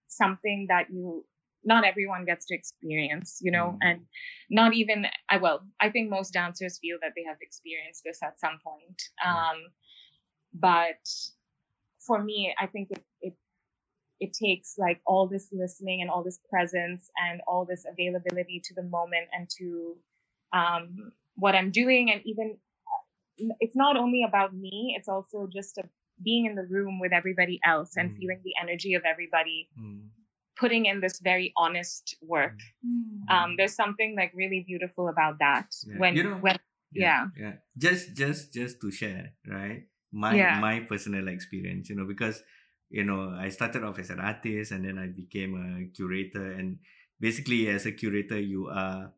something 0.08 0.66
that 0.68 0.90
you 0.90 1.24
not 1.64 1.84
everyone 1.84 2.24
gets 2.24 2.46
to 2.46 2.54
experience 2.54 3.38
you 3.42 3.50
know 3.52 3.72
Mm. 3.72 3.78
and 3.82 4.06
not 4.50 4.74
even 4.74 5.06
i 5.30 5.36
well 5.38 5.66
i 5.80 5.90
think 5.90 6.10
most 6.10 6.32
dancers 6.32 6.78
feel 6.78 6.98
that 7.02 7.12
they 7.16 7.24
have 7.24 7.38
experienced 7.40 8.02
this 8.04 8.22
at 8.22 8.38
some 8.40 8.58
point 8.64 9.02
um 9.24 9.58
but 10.54 11.02
for 12.06 12.22
me 12.22 12.54
i 12.58 12.66
think 12.66 12.90
it 12.90 13.04
it 13.20 13.34
it 14.20 14.32
takes 14.32 14.76
like 14.78 15.00
all 15.06 15.26
this 15.28 15.48
listening 15.52 16.00
and 16.02 16.10
all 16.10 16.22
this 16.24 16.40
presence 16.50 17.10
and 17.28 17.40
all 17.46 17.64
this 17.64 17.84
availability 17.90 18.60
to 18.64 18.74
the 18.74 18.82
moment 18.82 19.26
and 19.36 19.48
to 19.58 19.96
um 20.52 21.12
what 21.34 21.54
i'm 21.54 21.70
doing 21.70 22.10
and 22.10 22.20
even 22.24 22.56
it's 23.60 23.76
not 23.76 23.96
only 23.96 24.22
about 24.24 24.54
me 24.54 24.94
it's 24.98 25.08
also 25.08 25.46
just 25.52 25.76
a, 25.78 25.82
being 26.22 26.46
in 26.46 26.54
the 26.54 26.62
room 26.64 26.98
with 26.98 27.12
everybody 27.12 27.60
else 27.66 27.96
and 27.96 28.10
Mm. 28.10 28.16
feeling 28.18 28.40
the 28.44 28.54
energy 28.62 28.94
of 28.94 29.02
everybody 29.04 29.68
Mm. 29.78 30.08
putting 30.58 30.86
in 30.86 31.00
this 31.00 31.20
very 31.20 31.52
honest 31.56 32.16
work 32.22 32.58
Mm. 32.84 33.28
um 33.34 33.56
there's 33.56 33.74
something 33.74 34.16
like 34.16 34.32
really 34.34 34.64
beautiful 34.66 35.08
about 35.08 35.38
that 35.40 35.68
Yeah. 35.86 35.98
when 35.98 36.16
You 36.16 36.22
know- 36.24 36.38
when 36.38 36.56
Yeah. 36.92 37.26
yeah 37.36 37.54
just 37.76 38.14
just 38.16 38.54
just 38.54 38.80
to 38.80 38.90
share 38.90 39.34
right 39.46 39.82
my 40.12 40.32
Yeah. 40.36 40.58
my 40.60 40.80
personal 40.80 41.28
experience 41.28 41.90
you 41.90 41.96
know 41.96 42.06
because 42.06 42.42
you 42.90 43.04
know 43.04 43.30
i 43.38 43.48
started 43.48 43.82
off 43.84 43.98
as 43.98 44.10
an 44.10 44.20
artist 44.20 44.72
and 44.72 44.84
then 44.84 44.98
i 44.98 45.06
became 45.08 45.54
a 45.56 45.86
curator. 45.94 46.52
And 46.52 46.78
basically 47.20 47.68
as 47.68 47.86
a 47.86 47.92
curator 47.92 48.38
you 48.38 48.68
are 48.68 49.12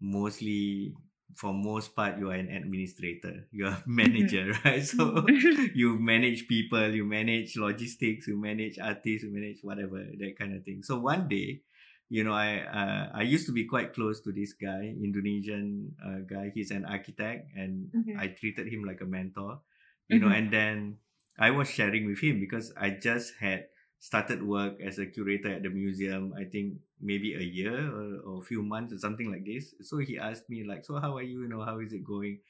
mostly 0.00 0.94
for 1.34 1.52
most 1.52 1.94
part 1.96 2.18
you 2.18 2.30
are 2.30 2.34
an 2.38 2.48
administrator. 2.50 3.48
You 3.52 3.66
are 3.66 3.78
a 3.80 3.82
manager 3.86 4.52
right? 4.64 4.84
So 4.84 5.26
you 5.74 5.98
manage 5.98 6.46
people 6.46 6.90
you 6.94 7.04
manage 7.04 7.56
logistics 7.56 8.26
you 8.28 8.36
manage 8.40 8.78
artists 8.78 9.24
you 9.24 9.32
manage 9.32 9.58
whatever 9.62 9.98
that 9.98 10.34
kind 10.38 10.54
of 10.56 10.64
thing. 10.64 10.82
So 10.82 10.98
one 10.98 11.28
day 11.28 11.62
you 12.10 12.22
know 12.22 12.32
i 12.36 12.60
uh, 12.60 13.08
i 13.16 13.22
used 13.22 13.46
to 13.46 13.52
be 13.52 13.64
quite 13.64 13.94
close 13.94 14.20
to 14.20 14.30
this 14.30 14.52
guy 14.52 14.92
indonesian 15.02 15.96
uh, 16.04 16.20
guy. 16.28 16.52
He's 16.54 16.70
an 16.70 16.84
architect 16.84 17.50
and 17.56 17.88
Mhm. 17.94 18.18
i 18.20 18.28
treated 18.28 18.68
him 18.68 18.84
like 18.84 19.00
a 19.00 19.06
mentor 19.08 19.60
you 20.08 20.18
know 20.20 20.28
Mhm. 20.28 20.36
and 20.36 20.52
then 20.52 20.98
i 21.38 21.50
was 21.50 21.68
sharing 21.68 22.06
with 22.06 22.20
him 22.20 22.40
because 22.40 22.72
i 22.76 22.90
just 22.90 23.34
had 23.40 23.66
started 23.98 24.42
work 24.42 24.80
as 24.80 24.98
a 24.98 25.06
curator 25.06 25.52
at 25.54 25.62
the 25.62 25.70
museum 25.70 26.32
i 26.38 26.44
think 26.44 26.74
maybe 27.04 27.34
a 27.34 27.42
year 27.44 27.76
or, 27.76 28.20
or 28.24 28.38
a 28.38 28.44
few 28.44 28.62
months 28.62 28.92
or 28.92 28.98
something 28.98 29.30
like 29.30 29.44
this. 29.44 29.74
So 29.82 29.98
he 29.98 30.18
asked 30.18 30.48
me 30.48 30.64
like 30.64 30.84
so 30.84 30.98
how 30.98 31.16
are 31.16 31.22
you? 31.22 31.42
You 31.42 31.48
know 31.48 31.62
how 31.62 31.78
is 31.80 31.92
it 31.92 32.02
going? 32.02 32.40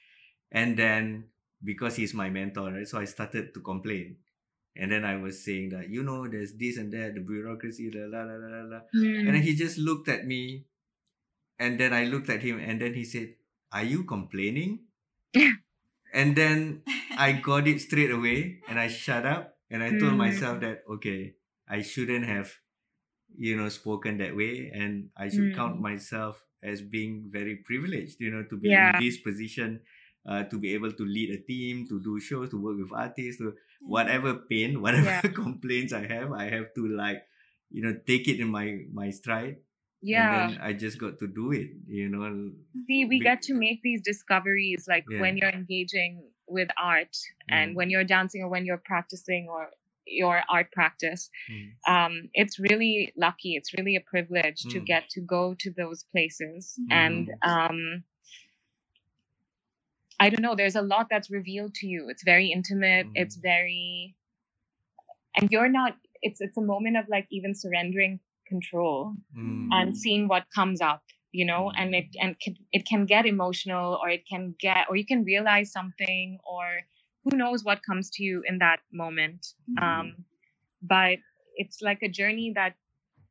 And 0.52 0.78
then 0.78 1.24
because 1.62 1.96
he's 1.96 2.14
my 2.14 2.28
mentor 2.28 2.70
right 2.70 2.86
so 2.86 2.98
i 2.98 3.04
started 3.04 3.52
to 3.54 3.60
complain. 3.60 4.16
And 4.76 4.90
then 4.90 5.04
i 5.04 5.16
was 5.16 5.44
saying 5.44 5.70
that 5.70 5.88
you 5.88 6.02
know 6.02 6.26
there's 6.28 6.54
this 6.54 6.78
and 6.78 6.92
that 6.92 7.14
the 7.14 7.20
bureaucracy 7.20 7.90
la 7.94 8.06
la 8.06 8.22
la 8.26 8.34
la 8.34 8.62
la. 8.66 8.80
Mm. 8.94 9.18
and 9.18 9.28
then 9.34 9.42
he 9.42 9.54
just 9.54 9.78
looked 9.78 10.08
at 10.08 10.26
me 10.26 10.66
and 11.60 11.78
then 11.78 11.94
i 11.94 12.04
looked 12.04 12.28
at 12.28 12.42
him 12.42 12.58
and 12.58 12.82
then 12.82 12.92
he 12.94 13.04
said 13.04 13.34
are 13.72 13.84
you 13.84 14.04
complaining? 14.04 14.80
And 16.14 16.36
then 16.36 16.82
I 17.18 17.32
got 17.32 17.66
it 17.68 17.80
straight 17.80 18.10
away 18.10 18.60
and 18.68 18.78
I 18.78 18.88
shut 18.88 19.24
up 19.26 19.56
and 19.70 19.82
I 19.82 19.90
told 19.98 20.14
Mm. 20.14 20.18
myself 20.18 20.60
that 20.60 20.82
okay, 20.88 21.36
I 21.68 21.82
shouldn't 21.82 22.26
have, 22.26 22.52
you 23.36 23.56
know, 23.56 23.68
spoken 23.68 24.18
that 24.18 24.36
way 24.36 24.70
and 24.74 25.10
I 25.16 25.28
should 25.28 25.52
Mm. 25.52 25.54
count 25.54 25.80
myself 25.80 26.44
as 26.62 26.82
being 26.82 27.30
very 27.30 27.56
privileged, 27.56 28.20
you 28.20 28.30
know, 28.30 28.44
to 28.44 28.56
be 28.56 28.70
Yeah. 28.70 28.90
in 28.96 28.98
this 28.98 29.18
position, 29.20 29.82
uh, 30.26 30.44
to 30.44 30.58
be 30.58 30.72
able 30.74 30.92
to 30.92 31.04
lead 31.04 31.30
a 31.30 31.40
team, 31.42 31.86
to 31.88 32.00
do 32.02 32.18
shows, 32.20 32.50
to 32.50 32.60
work 32.60 32.78
with 32.78 32.92
artists, 32.92 33.38
to 33.40 33.54
whatever 33.80 34.34
pain, 34.34 34.80
whatever 34.86 35.04
Yeah. 35.04 35.20
complaints 35.22 35.92
I 35.92 36.06
have, 36.06 36.32
I 36.32 36.44
have 36.50 36.72
to 36.74 36.88
like, 36.88 37.22
you 37.70 37.82
know, 37.82 37.94
take 38.06 38.28
it 38.28 38.40
in 38.40 38.48
my 38.48 38.86
my 38.92 39.10
stride. 39.10 39.58
yeah 40.02 40.46
And 40.46 40.54
then 40.54 40.58
I 40.62 40.72
just 40.74 40.98
got 40.98 41.18
to 41.20 41.26
do 41.26 41.52
it, 41.52 41.70
you 41.86 42.08
know. 42.08 42.52
see 42.86 43.04
we 43.04 43.18
Be- 43.18 43.24
get 43.24 43.42
to 43.42 43.54
make 43.54 43.82
these 43.82 44.02
discoveries 44.02 44.86
like 44.88 45.04
Yeah. 45.08 45.20
when 45.20 45.36
you're 45.36 45.50
engaging 45.50 46.30
with 46.46 46.68
art 46.82 47.16
and 47.48 47.72
Mm. 47.72 47.76
when 47.76 47.90
you're 47.90 48.04
dancing 48.04 48.42
or 48.42 48.48
when 48.48 48.66
you're 48.66 48.82
practicing 48.84 49.48
or 49.48 49.70
your 50.06 50.42
art 50.50 50.70
practice 50.72 51.30
Mm. 51.50 51.70
um 51.88 52.28
it's 52.34 52.58
really 52.58 53.12
lucky 53.16 53.54
it's 53.56 53.72
really 53.74 53.96
a 53.96 54.00
privilege 54.00 54.62
to 54.72 54.80
Mm. 54.80 54.86
get 54.86 55.08
to 55.10 55.20
go 55.20 55.54
to 55.54 55.70
those 55.70 56.04
places 56.12 56.78
Mhm. 56.80 56.92
and 56.92 57.30
um 57.42 58.04
i 60.20 60.28
don't 60.30 60.42
know 60.42 60.54
there's 60.54 60.76
a 60.76 60.82
lot 60.82 61.08
that's 61.10 61.30
revealed 61.30 61.74
to 61.74 61.86
you 61.86 62.08
it's 62.08 62.22
very 62.24 62.48
intimate 62.52 63.06
Mm. 63.06 63.12
it's 63.14 63.36
very 63.36 64.14
and 65.36 65.50
you're 65.50 65.68
not 65.68 65.96
it's 66.22 66.40
it's 66.40 66.56
a 66.56 66.60
moment 66.62 66.96
of 66.96 67.08
like 67.08 67.26
even 67.30 67.54
surrendering 67.54 68.20
control 68.46 69.14
Mm. 69.36 69.68
and 69.72 69.96
seeing 69.96 70.28
what 70.28 70.44
comes 70.54 70.80
up 70.80 71.02
you 71.34 71.46
know 71.46 71.72
and 71.76 71.94
it 71.96 72.06
and 72.20 72.40
can, 72.40 72.56
it 72.72 72.86
can 72.86 73.06
get 73.06 73.26
emotional 73.26 73.98
or 74.02 74.10
it 74.10 74.24
can 74.28 74.56
get 74.60 74.86
or 74.90 74.96
you 74.96 75.06
can 75.06 75.24
realize 75.24 75.72
something 75.72 76.38
or 76.46 76.80
who 77.24 77.36
knows 77.36 77.64
what 77.64 77.82
comes 77.84 78.10
to 78.10 78.24
you 78.24 78.42
in 78.46 78.58
that 78.60 78.80
moment 78.92 79.54
Mhm. 79.68 79.82
um 79.82 80.16
but 80.82 81.18
it's 81.56 81.82
like 81.82 82.02
a 82.02 82.08
journey 82.08 82.52
that 82.54 82.74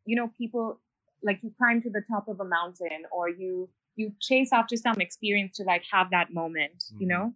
you 0.05 0.15
know 0.17 0.31
people 0.37 0.79
like 1.23 1.39
you 1.43 1.53
climb 1.57 1.81
to 1.81 1.91
the 1.91 2.03
top 2.11 2.27
of 2.29 2.39
a 2.41 2.45
mountain 2.45 3.03
or 3.11 3.29
you 3.29 3.69
you 3.97 4.13
chase 4.21 4.51
after 4.53 4.77
some 4.77 4.97
experience 5.01 5.57
to 5.57 5.63
like 5.63 5.83
have 5.91 6.11
that 6.11 6.33
moment 6.33 6.85
you 6.99 7.07
Mhm. 7.07 7.09
know 7.09 7.33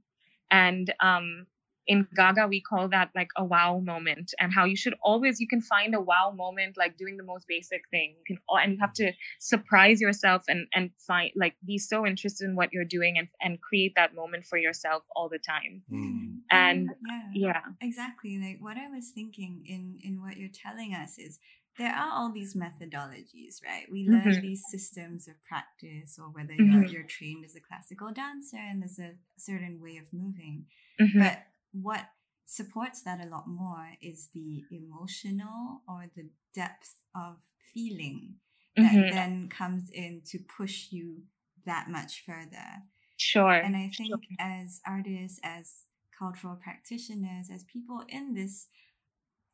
and 0.51 0.93
um 1.01 1.47
in 1.87 2.07
gaga 2.15 2.47
we 2.47 2.61
call 2.61 2.87
that 2.89 3.09
like 3.15 3.29
a 3.37 3.43
wow 3.43 3.79
moment 3.79 4.33
and 4.39 4.53
how 4.53 4.65
you 4.65 4.75
should 4.75 4.95
always 5.01 5.39
you 5.39 5.47
can 5.47 5.61
find 5.61 5.95
a 5.95 6.01
wow 6.01 6.31
moment 6.35 6.77
like 6.77 6.97
doing 6.97 7.17
the 7.17 7.23
most 7.23 7.47
basic 7.47 7.81
thing 7.89 8.15
you 8.17 8.23
can 8.35 8.37
and 8.61 8.73
you 8.73 8.79
have 8.79 8.93
to 8.93 9.11
surprise 9.39 10.01
yourself 10.01 10.43
and 10.47 10.67
and 10.73 10.91
find 11.05 11.31
like 11.35 11.55
be 11.65 11.77
so 11.77 12.05
interested 12.05 12.45
in 12.45 12.55
what 12.55 12.73
you're 12.73 12.85
doing 12.85 13.17
and 13.17 13.27
and 13.41 13.61
create 13.61 13.93
that 13.95 14.13
moment 14.15 14.45
for 14.45 14.57
yourself 14.57 15.03
all 15.15 15.29
the 15.29 15.39
time 15.39 15.83
Mm. 15.91 16.39
And, 16.51 16.89
yeah, 17.05 17.21
yeah 17.33 17.61
exactly. 17.81 18.37
Like 18.39 18.57
what 18.59 18.77
I 18.77 18.89
was 18.89 19.11
thinking 19.13 19.63
in 19.65 19.99
in 20.03 20.21
what 20.21 20.37
you're 20.37 20.49
telling 20.53 20.93
us 20.93 21.17
is 21.17 21.39
there 21.77 21.93
are 21.93 22.11
all 22.11 22.31
these 22.31 22.55
methodologies, 22.55 23.63
right? 23.65 23.85
We 23.91 24.03
learn 24.09 24.23
Mhm. 24.25 24.41
these 24.41 24.63
systems 24.69 25.27
of 25.27 25.35
practice, 25.43 26.17
or 26.19 26.29
whether 26.29 26.53
you're 26.53 26.83
Mhm. 26.83 26.91
you're 26.91 27.03
trained 27.03 27.45
as 27.45 27.55
a 27.55 27.61
classical 27.61 28.11
dancer 28.11 28.57
and 28.57 28.81
there's 28.81 28.99
a 28.99 29.15
certain 29.37 29.79
way 29.81 29.97
of 29.97 30.11
moving. 30.11 30.65
Mhm. 30.99 31.19
But 31.19 31.37
what 31.71 32.09
supports 32.45 33.01
that 33.03 33.19
a 33.25 33.29
lot 33.29 33.47
more 33.47 33.93
is 34.01 34.29
the 34.33 34.67
emotional 34.71 35.81
or 35.87 36.09
the 36.15 36.29
depth 36.53 37.01
of 37.15 37.43
feeling 37.59 38.39
that 38.79 39.01
Mhm. 39.01 39.09
then 39.09 39.49
comes 39.49 39.89
in 39.89 40.21
to 40.21 40.39
push 40.39 40.91
you 40.91 41.25
that 41.65 41.89
much 41.89 42.23
further. 42.25 42.83
sure 43.17 43.63
And 43.63 43.75
I 43.77 43.89
think 43.89 44.25
as 44.39 44.81
artists, 44.85 45.39
as 45.43 45.87
cultural 46.17 46.55
practitioners, 46.57 47.49
as 47.51 47.63
people 47.63 48.03
in 48.09 48.33
this 48.33 48.69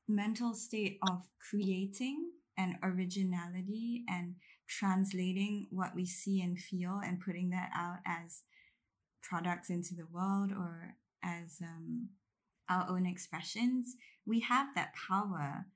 mental 0.07 0.53
state 0.53 0.97
of 1.01 1.29
creating 1.39 2.31
and 2.57 2.77
originality 2.83 4.03
and 4.07 4.35
translating 4.67 5.67
what 5.71 5.95
we 5.95 6.05
see 6.05 6.41
and 6.41 6.59
feel 6.59 6.99
and 7.03 7.19
putting 7.21 7.49
that 7.49 7.71
out 7.73 7.99
as 8.05 8.43
products 9.21 9.69
into 9.69 9.95
the 9.95 10.07
world 10.07 10.51
or 10.51 10.97
as 11.23 11.59
um, 11.61 12.09
our 12.69 12.89
own 12.89 13.05
expressions, 13.05 13.95
we 14.25 14.41
have 14.41 14.75
that 14.75 14.93
power 14.95 15.67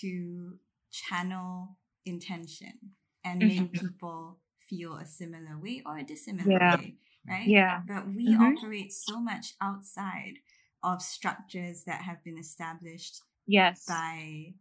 to 0.00 0.58
channel 0.90 1.76
intention 2.04 2.92
and 3.24 3.46
make 3.46 3.72
Mhm. 3.72 3.72
people 3.72 4.40
feel 4.58 4.94
a 4.96 5.06
similar 5.06 5.58
way 5.58 5.82
or 5.86 5.98
a 5.98 6.04
dissimilar 6.04 6.60
Yeah. 6.60 6.66
way, 6.66 6.98
right? 7.28 7.54
yeah 7.54 7.82
But 7.84 8.08
we 8.08 8.36
Mhm. 8.38 8.38
operate 8.40 8.92
so 8.92 9.20
much 9.20 9.54
outside 9.60 10.38
of 10.82 11.02
structures 11.02 11.84
that 11.84 12.02
have 12.02 12.24
been 12.24 12.38
established 12.38 13.22
yes 13.46 13.86
by 13.86 14.54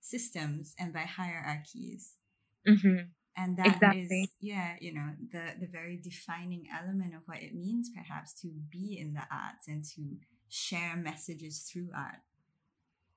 systems 0.00 0.74
and 0.78 0.92
by 0.92 1.02
hierarchies. 1.02 2.16
hmm 2.66 3.10
and 3.38 3.56
that 3.56 3.80
exactly. 3.80 4.22
is 4.22 4.28
yeah 4.40 4.74
you 4.80 4.92
know 4.92 5.10
the 5.32 5.54
the 5.60 5.66
very 5.66 5.96
defining 5.96 6.66
element 6.76 7.14
of 7.14 7.22
what 7.26 7.38
it 7.42 7.54
means 7.54 7.88
perhaps 7.94 8.32
to 8.40 8.48
be 8.70 8.98
in 8.98 9.14
the 9.14 9.22
arts 9.30 9.68
and 9.68 9.84
to 9.84 10.16
share 10.48 10.96
messages 10.96 11.60
through 11.70 11.88
art. 11.94 12.20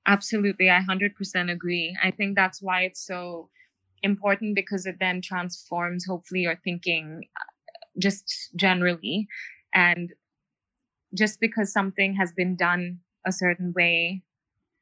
Absolutely 0.05 0.69
i 0.69 0.79
100% 0.79 1.49
agree. 1.49 1.97
I 2.03 2.11
think 2.11 2.35
that's 2.35 2.61
why 2.61 2.81
it's 2.83 3.05
so 3.05 3.49
important 4.03 4.55
because 4.55 4.85
it 4.85 4.97
then 4.99 5.21
transforms 5.21 6.05
hopefully 6.05 6.41
your 6.41 6.59
thinking 6.63 7.23
uh, 7.39 7.43
just 7.99 8.51
generally. 8.55 9.27
And 9.73 10.11
just 11.13 11.39
because 11.39 11.71
something 11.71 12.15
has 12.15 12.31
been 12.33 12.55
done 12.55 12.99
a 13.25 13.31
certain 13.31 13.73
way 13.75 14.23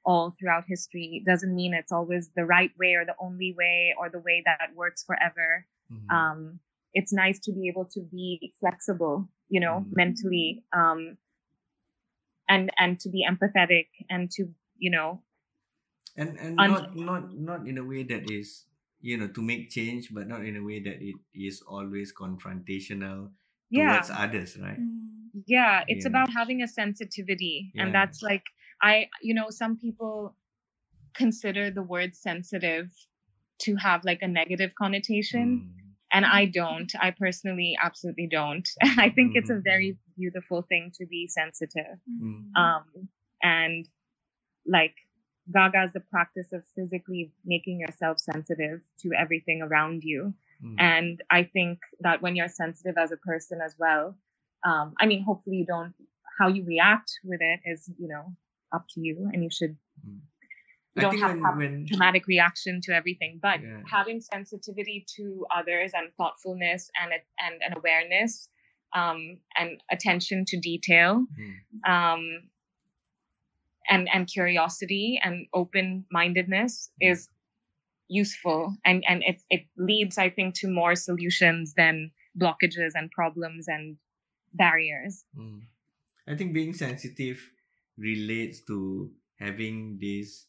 all 0.10 0.36
throughout 0.40 0.64
history 0.68 1.24
doesn't 1.24 1.54
mean 1.54 1.72
it's 1.76 1.92
always 1.92 2.32
the 2.36 2.44
right 2.44 2.72
way 2.80 2.96
or 2.96 3.06
the 3.06 3.14
only 3.22 3.54
way 3.56 3.94
or 4.00 4.10
the 4.10 4.18
way 4.18 4.42
that 4.44 4.76
works 4.76 5.04
forever. 5.06 5.68
Mm-hmm. 5.94 6.10
Um, 6.10 6.60
it's 6.96 7.14
nice 7.14 7.38
to 7.42 7.52
be 7.54 7.70
able 7.70 7.86
to 7.94 8.02
be 8.02 8.56
flexible, 8.60 9.30
you 9.50 9.60
know, 9.60 9.86
mm-hmm. 9.86 9.94
mentally, 9.94 10.64
um, 10.76 11.18
and 12.50 12.72
and 12.80 13.00
to 13.02 13.10
be 13.10 13.24
empathetic 13.24 13.86
and 14.10 14.32
to 14.32 14.48
you 14.80 14.90
know, 14.90 15.22
and 16.18 16.40
and 16.40 16.60
un- 16.60 16.72
not 16.72 16.96
not 16.96 17.24
not 17.38 17.68
in 17.68 17.78
a 17.78 17.86
way 17.86 18.02
that 18.02 18.32
is 18.32 18.66
you 19.02 19.16
know 19.16 19.28
to 19.28 19.44
make 19.44 19.70
change, 19.70 20.10
but 20.12 20.28
not 20.28 20.44
in 20.44 20.58
a 20.58 20.64
way 20.64 20.82
that 20.82 20.98
it 21.00 21.18
is 21.36 21.62
always 21.62 22.12
confrontational 22.12 23.30
yeah. 23.70 23.94
towards 23.94 24.10
others, 24.10 24.58
right? 24.58 24.82
Mm. 24.82 25.06
Yeah, 25.46 25.84
it's 25.88 26.06
yeah. 26.06 26.10
about 26.10 26.34
having 26.34 26.64
a 26.64 26.68
sensitivity, 26.68 27.70
yeah. 27.76 27.84
and 27.84 27.94
that's 27.94 28.24
like 28.24 28.42
I, 28.82 29.08
you 29.22 29.34
know, 29.34 29.50
some 29.50 29.78
people 29.78 30.36
consider 31.16 31.72
the 31.72 31.84
word 31.84 32.16
sensitive 32.16 32.90
to 33.60 33.76
have 33.76 34.06
like 34.06 34.20
a 34.22 34.28
negative 34.28 34.72
connotation. 34.78 35.70
Mm. 35.70 35.86
And 36.12 36.26
I 36.26 36.46
don't. 36.46 36.92
I 37.00 37.12
personally 37.12 37.78
absolutely 37.82 38.28
don't. 38.32 38.68
I 38.82 39.10
think 39.10 39.34
mm. 39.34 39.36
it's 39.36 39.50
a 39.50 39.62
very 39.64 39.98
beautiful 40.18 40.66
thing 40.68 40.92
to 41.00 41.06
be 41.06 41.28
sensitive. 41.28 42.00
Mm. 42.10 42.56
Um, 42.56 43.10
and 43.44 43.88
like 44.66 44.96
Gaga 45.54 45.86
is 45.86 45.94
the 45.94 46.00
practice 46.00 46.48
of 46.54 46.64
physically 46.76 47.32
making 47.46 47.80
yourself 47.80 48.20
sensitive 48.20 48.82
to 49.02 49.12
everything 49.20 49.62
around 49.62 50.04
you. 50.04 50.34
Mm. 50.64 50.76
And 50.80 51.24
I 51.30 51.44
think 51.44 51.80
that 52.02 52.22
when 52.22 52.36
you're 52.36 52.50
sensitive 52.50 52.96
as 52.98 53.12
a 53.12 53.18
person 53.18 53.60
as 53.64 53.76
well, 53.78 54.16
um, 54.66 54.94
I 55.00 55.06
mean, 55.06 55.24
hopefully 55.24 55.58
you 55.58 55.66
don't, 55.66 55.94
how 56.40 56.48
you 56.48 56.66
react 56.66 57.12
with 57.24 57.40
it 57.42 57.60
is, 57.66 57.90
you 57.98 58.08
know, 58.08 58.34
up 58.74 58.86
to 58.94 59.02
you 59.02 59.30
and 59.34 59.44
you 59.44 59.50
should 59.52 59.78
mm. 60.08 60.20
you 60.96 61.02
don't 61.02 61.18
have, 61.20 61.32
when, 61.32 61.44
have 61.44 61.58
when, 61.58 61.86
dramatic 61.86 62.28
reaction 62.28 62.80
to 62.84 62.94
everything 62.94 63.40
but 63.42 63.62
yeah. 63.62 63.82
having 63.90 64.22
sensitivity 64.22 65.06
to 65.16 65.46
others 65.56 65.92
and 65.94 66.10
thoughtfulness 66.18 66.90
and 67.02 67.12
and 67.14 67.62
an 67.62 67.78
awareness 67.78 68.50
um, 68.96 69.38
and 69.56 69.82
attention 69.92 70.46
to 70.48 70.60
detail 70.60 71.26
mm. 71.40 71.90
um, 71.90 72.50
and 73.90 74.08
and 74.14 74.28
curiosity 74.28 75.20
and 75.24 75.48
open 75.54 76.06
mindedness 76.12 76.92
mm. 77.02 77.12
is 77.12 77.30
useful 78.08 78.76
and 78.86 79.04
and 79.08 79.24
it 79.24 79.42
it 79.50 79.62
leads 79.78 80.18
i 80.18 80.30
think 80.30 80.56
to 80.56 80.68
more 80.68 80.96
solutions 80.96 81.74
than 81.78 82.12
blockages 82.40 82.92
and 82.96 83.12
problems 83.12 83.68
and 83.68 83.98
barriers 84.54 85.24
mm. 85.38 85.62
i 86.28 86.36
think 86.36 86.54
being 86.54 86.74
sensitive 86.74 87.40
relates 88.00 88.62
to 88.62 89.12
having 89.40 89.98
this 90.00 90.48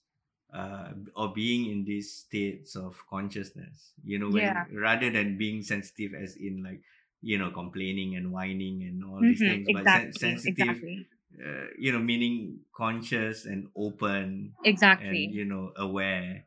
uh, 0.52 0.92
or 1.14 1.32
being 1.32 1.70
in 1.70 1.84
these 1.84 2.12
states 2.14 2.76
of 2.76 3.02
consciousness 3.08 3.92
you 4.04 4.18
know 4.18 4.30
when 4.30 4.42
yeah. 4.42 4.64
rather 4.72 5.10
than 5.10 5.36
being 5.36 5.62
sensitive 5.62 6.14
as 6.14 6.36
in 6.36 6.62
like 6.64 6.80
you 7.22 7.38
know 7.38 7.50
complaining 7.50 8.16
and 8.16 8.32
whining 8.32 8.82
and 8.82 9.04
all 9.04 9.20
mm-hmm, 9.20 9.30
these 9.30 9.40
things 9.40 9.68
exactly, 9.68 9.74
but 9.74 9.86
sen- 9.86 10.12
sensitive 10.12 10.68
exactly. 10.68 11.06
uh, 11.38 11.66
you 11.78 11.92
know 11.92 11.98
meaning 12.00 12.60
conscious 12.74 13.44
and 13.44 13.68
open 13.76 14.54
exactly 14.64 15.08
and 15.08 15.34
you 15.34 15.44
know 15.44 15.72
aware 15.76 16.46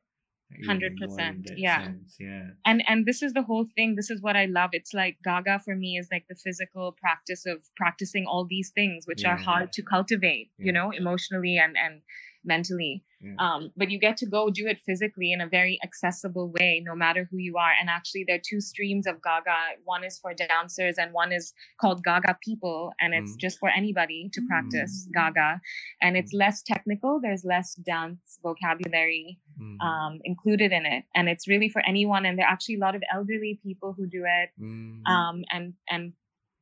hundred 0.66 0.96
percent 0.98 1.50
yeah 1.56 1.84
sense. 1.84 2.16
yeah 2.20 2.48
and 2.66 2.84
and 2.88 3.06
this 3.06 3.22
is 3.22 3.34
the 3.34 3.42
whole 3.42 3.66
thing 3.76 3.96
this 3.96 4.10
is 4.10 4.22
what 4.22 4.36
i 4.36 4.46
love 4.46 4.70
it's 4.74 4.94
like 4.94 5.18
gaga 5.24 5.60
for 5.64 5.76
me 5.76 5.98
is 5.98 6.08
like 6.12 6.26
the 6.30 6.36
physical 6.36 6.96
practice 7.00 7.46
of 7.46 7.58
practicing 7.76 8.26
all 8.28 8.46
these 8.50 8.72
things 8.74 9.06
which 9.06 9.24
yeah. 9.24 9.34
are 9.34 9.38
hard 9.38 9.72
to 9.72 9.82
cultivate 9.82 10.50
yeah. 10.58 10.66
you 10.66 10.72
know 10.72 10.92
emotionally 10.92 11.58
and 11.58 11.76
and 11.78 12.02
mentally 12.44 13.04
yeah. 13.24 13.36
Um, 13.40 13.72
but 13.78 13.90
you 13.90 14.00
get 14.00 14.18
to 14.18 14.26
go 14.26 14.50
do 14.50 14.68
it 14.68 14.80
physically 14.86 15.32
in 15.32 15.40
a 15.40 15.48
very 15.48 15.80
accessible 15.84 16.52
way, 16.52 16.84
no 16.86 16.94
matter 16.94 17.28
who 17.32 17.38
you 17.38 17.58
are. 17.58 17.72
And 17.80 17.90
actually, 17.90 18.26
there 18.28 18.36
are 18.36 18.42
two 18.44 18.60
streams 18.60 19.08
of 19.08 19.22
Gaga. 19.24 19.80
One 19.86 20.04
is 20.04 20.20
for 20.20 20.34
dancers, 20.34 20.98
and 20.98 21.14
one 21.14 21.32
is 21.32 21.54
called 21.80 22.04
Gaga 22.04 22.38
People, 22.44 22.92
and 23.00 23.14
it's 23.14 23.34
mm. 23.34 23.40
just 23.40 23.60
for 23.60 23.70
anybody 23.70 24.30
to 24.34 24.42
practice 24.48 25.08
mm. 25.08 25.14
Gaga. 25.14 25.62
And 26.02 26.18
it's 26.18 26.36
mm. 26.36 26.40
less 26.40 26.64
technical. 26.64 27.22
There's 27.22 27.46
less 27.46 27.76
dance 27.76 28.40
vocabulary 28.44 29.40
mm. 29.60 29.80
um, 29.82 30.20
included 30.26 30.74
in 30.74 30.86
it, 30.86 31.06
and 31.16 31.30
it's 31.30 31.48
really 31.48 31.70
for 31.70 31.82
anyone. 31.88 32.26
And 32.26 32.38
there 32.38 32.46
are 32.46 32.52
actually 32.52 32.76
a 32.76 32.80
lot 32.80 32.96
of 32.96 33.04
elderly 33.14 33.60
people 33.64 33.94
who 33.94 34.06
do 34.06 34.26
it, 34.26 34.50
mm. 34.62 35.06
um, 35.08 35.44
and 35.50 35.74
and 35.90 36.14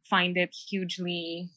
find 0.09 0.37
it 0.37 0.53
hugely 0.69 1.49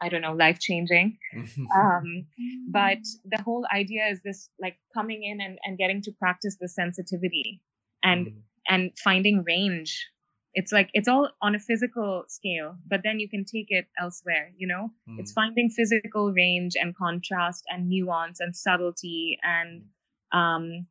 I 0.00 0.08
don't 0.08 0.22
know, 0.22 0.32
life 0.32 0.58
changing. 0.58 1.18
um, 1.76 2.26
but 2.68 2.98
the 3.24 3.42
whole 3.42 3.66
idea 3.72 4.08
is 4.10 4.20
this 4.24 4.48
like 4.60 4.76
coming 4.94 5.22
in 5.24 5.40
and, 5.40 5.58
and 5.64 5.78
getting 5.78 6.02
to 6.02 6.12
practice 6.12 6.56
the 6.60 6.68
sensitivity 6.68 7.60
and 8.02 8.28
mm. 8.28 8.34
and 8.68 8.92
finding 8.98 9.44
range. 9.46 10.08
It's 10.52 10.72
like 10.72 10.90
it's 10.94 11.06
all 11.06 11.30
on 11.40 11.54
a 11.54 11.60
physical 11.60 12.24
scale, 12.28 12.76
but 12.88 13.02
then 13.04 13.20
you 13.20 13.28
can 13.28 13.44
take 13.44 13.66
it 13.68 13.86
elsewhere, 14.00 14.52
you 14.56 14.66
know? 14.66 14.90
Mm. 15.08 15.20
It's 15.20 15.32
finding 15.32 15.70
physical 15.70 16.32
range 16.32 16.74
and 16.80 16.96
contrast 16.96 17.64
and 17.68 17.88
nuance 17.88 18.40
and 18.40 18.56
subtlety 18.56 19.38
and 19.42 19.84
um 20.32 20.86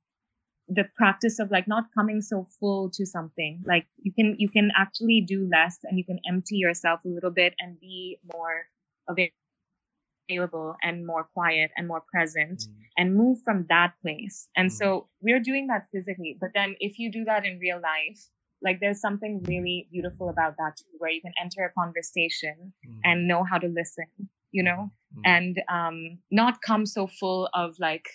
the 0.70 0.86
practice 0.96 1.40
of 1.40 1.50
like 1.50 1.68
not 1.68 1.86
coming 1.96 2.22
so 2.22 2.48
full 2.60 2.92
to 2.92 3.06
something 3.06 3.64
like 3.66 3.88
you 3.98 4.14
can 4.14 4.36
you 4.38 4.48
can 4.48 4.70
actually 4.78 5.22
do 5.28 5.50
less 5.52 5.80
and 5.84 5.98
you 5.98 6.06
can 6.06 6.20
empty 6.30 6.58
yourself 6.58 7.00
a 7.06 7.08
little 7.08 7.32
bit 7.32 7.56
and 7.60 7.80
be 7.80 8.20
more 8.32 8.68
available 9.10 10.76
and 10.82 11.06
more 11.06 11.28
quiet 11.34 11.72
and 11.76 11.88
more 11.88 12.04
present 12.12 12.60
mm. 12.60 12.74
and 12.98 13.16
move 13.16 13.40
from 13.44 13.66
that 13.70 13.94
place. 14.02 14.48
And 14.56 14.70
mm. 14.70 14.74
so 14.74 15.08
we're 15.22 15.40
doing 15.40 15.68
that 15.68 15.88
physically. 15.92 16.38
But 16.40 16.52
then 16.54 16.76
if 16.80 17.00
you 17.00 17.12
do 17.12 17.26
that 17.26 17.46
in 17.46 17.60
real 17.60 17.78
life, 17.82 18.20
like 18.62 18.80
there's 18.80 19.02
something 19.02 19.44
really 19.48 19.88
beautiful 19.92 20.30
about 20.30 20.56
that 20.58 20.74
too, 20.78 20.98
where 20.98 21.12
you 21.12 21.22
can 21.22 21.34
enter 21.42 21.64
a 21.64 21.72
conversation 21.80 22.74
mm. 22.88 23.00
and 23.04 23.28
know 23.28 23.44
how 23.44 23.58
to 23.58 23.68
listen, 23.68 24.08
you 24.52 24.64
know, 24.64 24.92
mm. 25.16 25.22
and 25.26 25.62
um, 25.72 26.20
not 26.32 26.62
come 26.62 26.86
so 26.86 27.08
full 27.08 27.50
of 27.54 27.76
like 27.80 28.08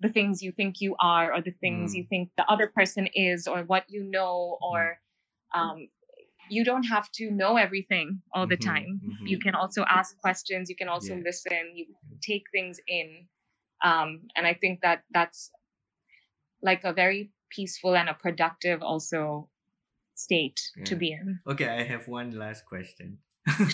the 0.00 0.08
things 0.08 0.42
you 0.42 0.52
think 0.52 0.76
you 0.80 0.94
are 1.00 1.32
or 1.32 1.42
the 1.42 1.54
things 1.60 1.94
you 1.94 2.04
mm. 2.04 2.08
think 2.08 2.30
the 2.36 2.44
other 2.48 2.68
person 2.68 3.08
is 3.14 3.46
or 3.46 3.62
what 3.62 3.84
you 3.88 4.04
know 4.04 4.58
or 4.60 4.98
mm. 5.54 5.58
um, 5.58 5.88
you 6.50 6.64
don't 6.64 6.84
have 6.84 7.10
to 7.12 7.30
know 7.30 7.56
everything 7.56 8.20
all 8.32 8.46
the 8.46 8.56
mm-hmm, 8.56 8.70
time. 8.70 9.00
Mm-hmm. 9.04 9.26
You 9.26 9.38
can 9.38 9.54
also 9.54 9.84
ask 9.88 10.18
questions. 10.20 10.68
You 10.68 10.76
can 10.76 10.88
also 10.88 11.14
yeah. 11.14 11.22
listen. 11.24 11.72
You 11.74 11.86
take 12.22 12.44
things 12.52 12.80
in, 12.86 13.26
um, 13.82 14.22
and 14.36 14.46
I 14.46 14.54
think 14.54 14.80
that 14.82 15.02
that's 15.12 15.50
like 16.62 16.84
a 16.84 16.92
very 16.92 17.30
peaceful 17.50 17.96
and 17.96 18.08
a 18.08 18.14
productive 18.14 18.82
also 18.82 19.48
state 20.14 20.60
yeah. 20.76 20.84
to 20.84 20.96
be 20.96 21.12
in. 21.12 21.40
Okay, 21.46 21.68
I 21.68 21.84
have 21.84 22.08
one 22.08 22.32
last 22.32 22.66
question. 22.66 23.18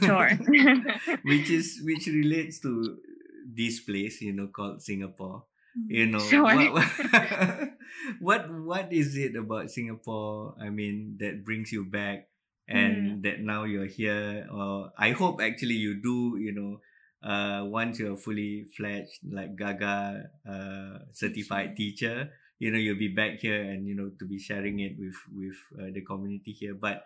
Sure. 0.03 0.31
which 1.25 1.51
is 1.51 1.81
which 1.85 2.07
relates 2.07 2.61
to 2.61 2.99
this 3.47 3.81
place, 3.81 4.21
you 4.21 4.33
know, 4.33 4.49
called 4.49 4.83
Singapore. 4.83 5.45
You 5.89 6.07
know, 6.07 6.21
sure. 6.21 6.45
what, 6.45 6.87
what 8.21 8.43
what 8.47 8.93
is 8.93 9.17
it 9.17 9.35
about 9.35 9.71
Singapore? 9.71 10.55
I 10.61 10.71
mean, 10.71 11.17
that 11.19 11.45
brings 11.45 11.73
you 11.73 11.85
back 11.85 12.29
and 12.69 12.97
mm. 12.97 13.23
that 13.23 13.41
now 13.41 13.65
you're 13.65 13.87
here 13.87 14.47
or 14.53 14.91
i 14.99 15.11
hope 15.11 15.41
actually 15.41 15.75
you 15.75 16.01
do 16.01 16.37
you 16.39 16.53
know 16.53 16.81
uh 17.29 17.65
once 17.65 17.99
you're 17.99 18.17
fully 18.17 18.65
fledged 18.77 19.21
like 19.31 19.57
gaga 19.57 20.23
uh 20.49 20.99
certified 21.13 21.77
teacher 21.77 22.31
you 22.59 22.71
know 22.71 22.79
you'll 22.79 22.99
be 22.99 23.09
back 23.09 23.39
here 23.41 23.63
and 23.63 23.87
you 23.87 23.95
know 23.95 24.11
to 24.19 24.25
be 24.27 24.39
sharing 24.39 24.81
it 24.81 24.93
with 24.99 25.17
with 25.35 25.57
uh, 25.79 25.91
the 25.93 26.01
community 26.01 26.53
here 26.53 26.75
but 26.75 27.05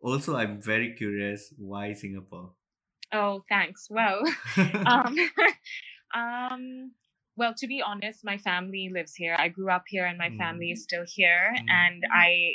also 0.00 0.36
i'm 0.36 0.60
very 0.60 0.94
curious 0.94 1.52
why 1.56 1.92
singapore 1.92 2.52
oh 3.12 3.42
thanks 3.48 3.88
well 3.90 4.20
um 4.86 5.16
um 6.14 6.92
well 7.36 7.54
to 7.56 7.66
be 7.66 7.80
honest 7.80 8.24
my 8.24 8.36
family 8.36 8.90
lives 8.92 9.14
here 9.14 9.36
i 9.38 9.48
grew 9.48 9.70
up 9.70 9.84
here 9.88 10.04
and 10.04 10.18
my 10.18 10.28
mm. 10.28 10.36
family 10.36 10.72
is 10.72 10.82
still 10.82 11.04
here 11.06 11.54
mm. 11.56 11.70
and 11.70 12.04
i 12.12 12.52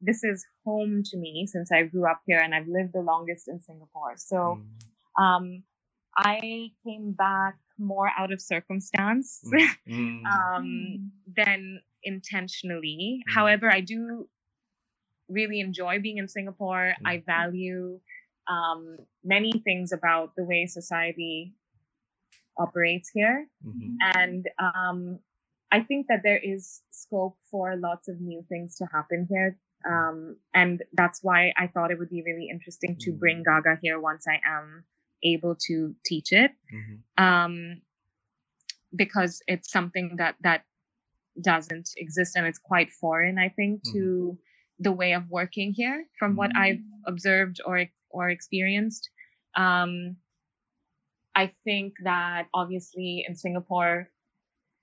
this 0.00 0.24
is 0.24 0.44
home 0.64 1.02
to 1.04 1.16
me 1.16 1.46
since 1.46 1.72
I 1.72 1.84
grew 1.84 2.06
up 2.10 2.20
here 2.26 2.38
and 2.38 2.54
I've 2.54 2.68
lived 2.68 2.92
the 2.92 3.00
longest 3.00 3.48
in 3.48 3.60
Singapore. 3.60 4.14
So 4.16 4.60
mm. 4.60 5.22
um, 5.22 5.62
I 6.16 6.70
came 6.84 7.12
back 7.12 7.56
more 7.78 8.10
out 8.16 8.32
of 8.32 8.40
circumstance 8.40 9.40
mm. 9.46 9.66
mm. 9.88 10.24
um, 10.56 11.12
than 11.36 11.80
intentionally. 12.02 13.22
Mm. 13.28 13.34
However, 13.34 13.70
I 13.70 13.80
do 13.80 14.28
really 15.28 15.60
enjoy 15.60 16.00
being 16.00 16.18
in 16.18 16.28
Singapore. 16.28 16.94
I 17.04 17.22
value 17.24 18.00
um, 18.46 18.98
many 19.24 19.52
things 19.64 19.92
about 19.92 20.32
the 20.36 20.44
way 20.44 20.66
society 20.66 21.54
operates 22.58 23.10
here. 23.12 23.48
Mhm. 23.66 23.96
And 24.14 24.48
um, 24.58 25.18
I 25.72 25.80
think 25.80 26.06
that 26.08 26.20
there 26.22 26.38
is 26.38 26.82
scope 26.90 27.36
for 27.50 27.76
lots 27.76 28.08
of 28.08 28.20
new 28.20 28.44
things 28.48 28.76
to 28.76 28.86
happen 28.92 29.26
here. 29.28 29.58
Um, 29.88 30.36
and 30.54 30.82
that's 30.92 31.20
why 31.22 31.52
I 31.56 31.66
thought 31.66 31.90
it 31.90 31.98
would 31.98 32.10
be 32.10 32.22
really 32.22 32.48
interesting 32.50 32.96
to 33.00 33.12
bring 33.12 33.42
Gaga 33.42 33.78
here 33.82 34.00
once 34.00 34.26
I 34.26 34.40
am 34.46 34.84
able 35.22 35.56
to 35.66 35.94
teach 36.04 36.32
it. 36.32 36.52
Mhm. 36.72 37.02
Um, 37.18 37.82
because 38.94 39.42
it's 39.46 39.70
something 39.70 40.16
that, 40.16 40.36
that 40.42 40.64
doesn't 41.40 41.90
exist 41.96 42.36
and 42.36 42.46
it's 42.46 42.58
quite 42.58 42.92
foreign, 42.92 43.38
I 43.38 43.48
think, 43.48 43.82
to 43.92 44.38
the 44.78 44.92
way 44.92 45.12
of 45.12 45.28
working 45.30 45.72
here 45.72 46.06
from 46.18 46.36
what 46.36 46.50
Mhm. 46.52 46.56
I've 46.58 46.82
observed 47.06 47.60
or, 47.64 47.86
or 48.10 48.30
experienced. 48.30 49.10
Um, 49.56 50.16
I 51.34 51.52
think 51.64 51.94
that 52.04 52.48
obviously 52.54 53.24
in 53.26 53.34
Singapore, 53.34 54.10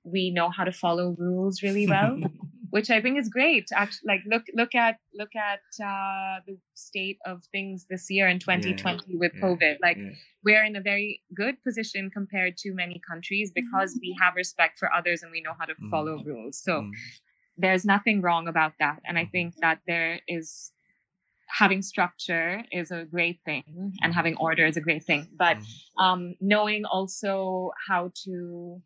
we 0.03 0.31
know 0.31 0.49
how 0.49 0.65
to 0.65 0.71
follow 0.71 1.11
rules 1.17 1.63
really 1.63 1.87
well, 1.87 2.17
which 2.71 2.89
I 2.89 3.01
think 3.01 3.19
is 3.19 3.29
great. 3.29 3.69
Actually, 3.73 4.07
like 4.07 4.21
look 4.25 4.43
look 4.55 4.75
at 4.75 4.97
look 5.13 5.35
at 5.35 5.61
uh, 5.83 6.39
the 6.47 6.57
state 6.73 7.19
of 7.25 7.43
things 7.51 7.85
this 7.89 8.09
year 8.09 8.27
in 8.27 8.39
2020 8.39 9.17
with 9.17 9.33
yeah, 9.35 9.41
COVID. 9.43 9.77
Like 9.81 9.97
yeah. 9.97 10.11
we're 10.43 10.63
in 10.63 10.75
a 10.75 10.81
very 10.81 11.21
good 11.35 11.61
position 11.63 12.09
compared 12.09 12.57
to 12.57 12.73
many 12.73 13.01
countries 13.07 13.51
because 13.53 13.97
we 14.01 14.17
have 14.19 14.35
respect 14.35 14.79
for 14.79 14.93
others 14.93 15.23
and 15.23 15.31
we 15.31 15.41
know 15.41 15.53
how 15.59 15.65
to 15.65 15.75
Mhm. 15.75 15.89
follow 15.91 16.23
rules. 16.25 16.57
So 16.57 16.81
Mm. 16.81 16.91
there's 17.57 17.85
nothing 17.85 18.21
wrong 18.21 18.47
about 18.47 18.73
that, 18.79 19.01
and 19.05 19.17
I 19.17 19.25
Mhm. 19.25 19.31
think 19.31 19.55
that 19.57 19.79
there 19.87 20.21
is 20.27 20.71
having 21.47 21.81
structure 21.81 22.63
is 22.71 22.91
a 22.91 23.05
great 23.05 23.39
thing 23.45 23.63
and 24.01 24.13
having 24.13 24.35
order 24.37 24.65
is 24.65 24.77
a 24.77 24.81
great 24.81 25.03
thing 25.03 25.27
but 25.37 25.57
um, 25.97 26.35
knowing 26.39 26.85
also 26.85 27.71
how 27.87 28.09
to 28.23 28.81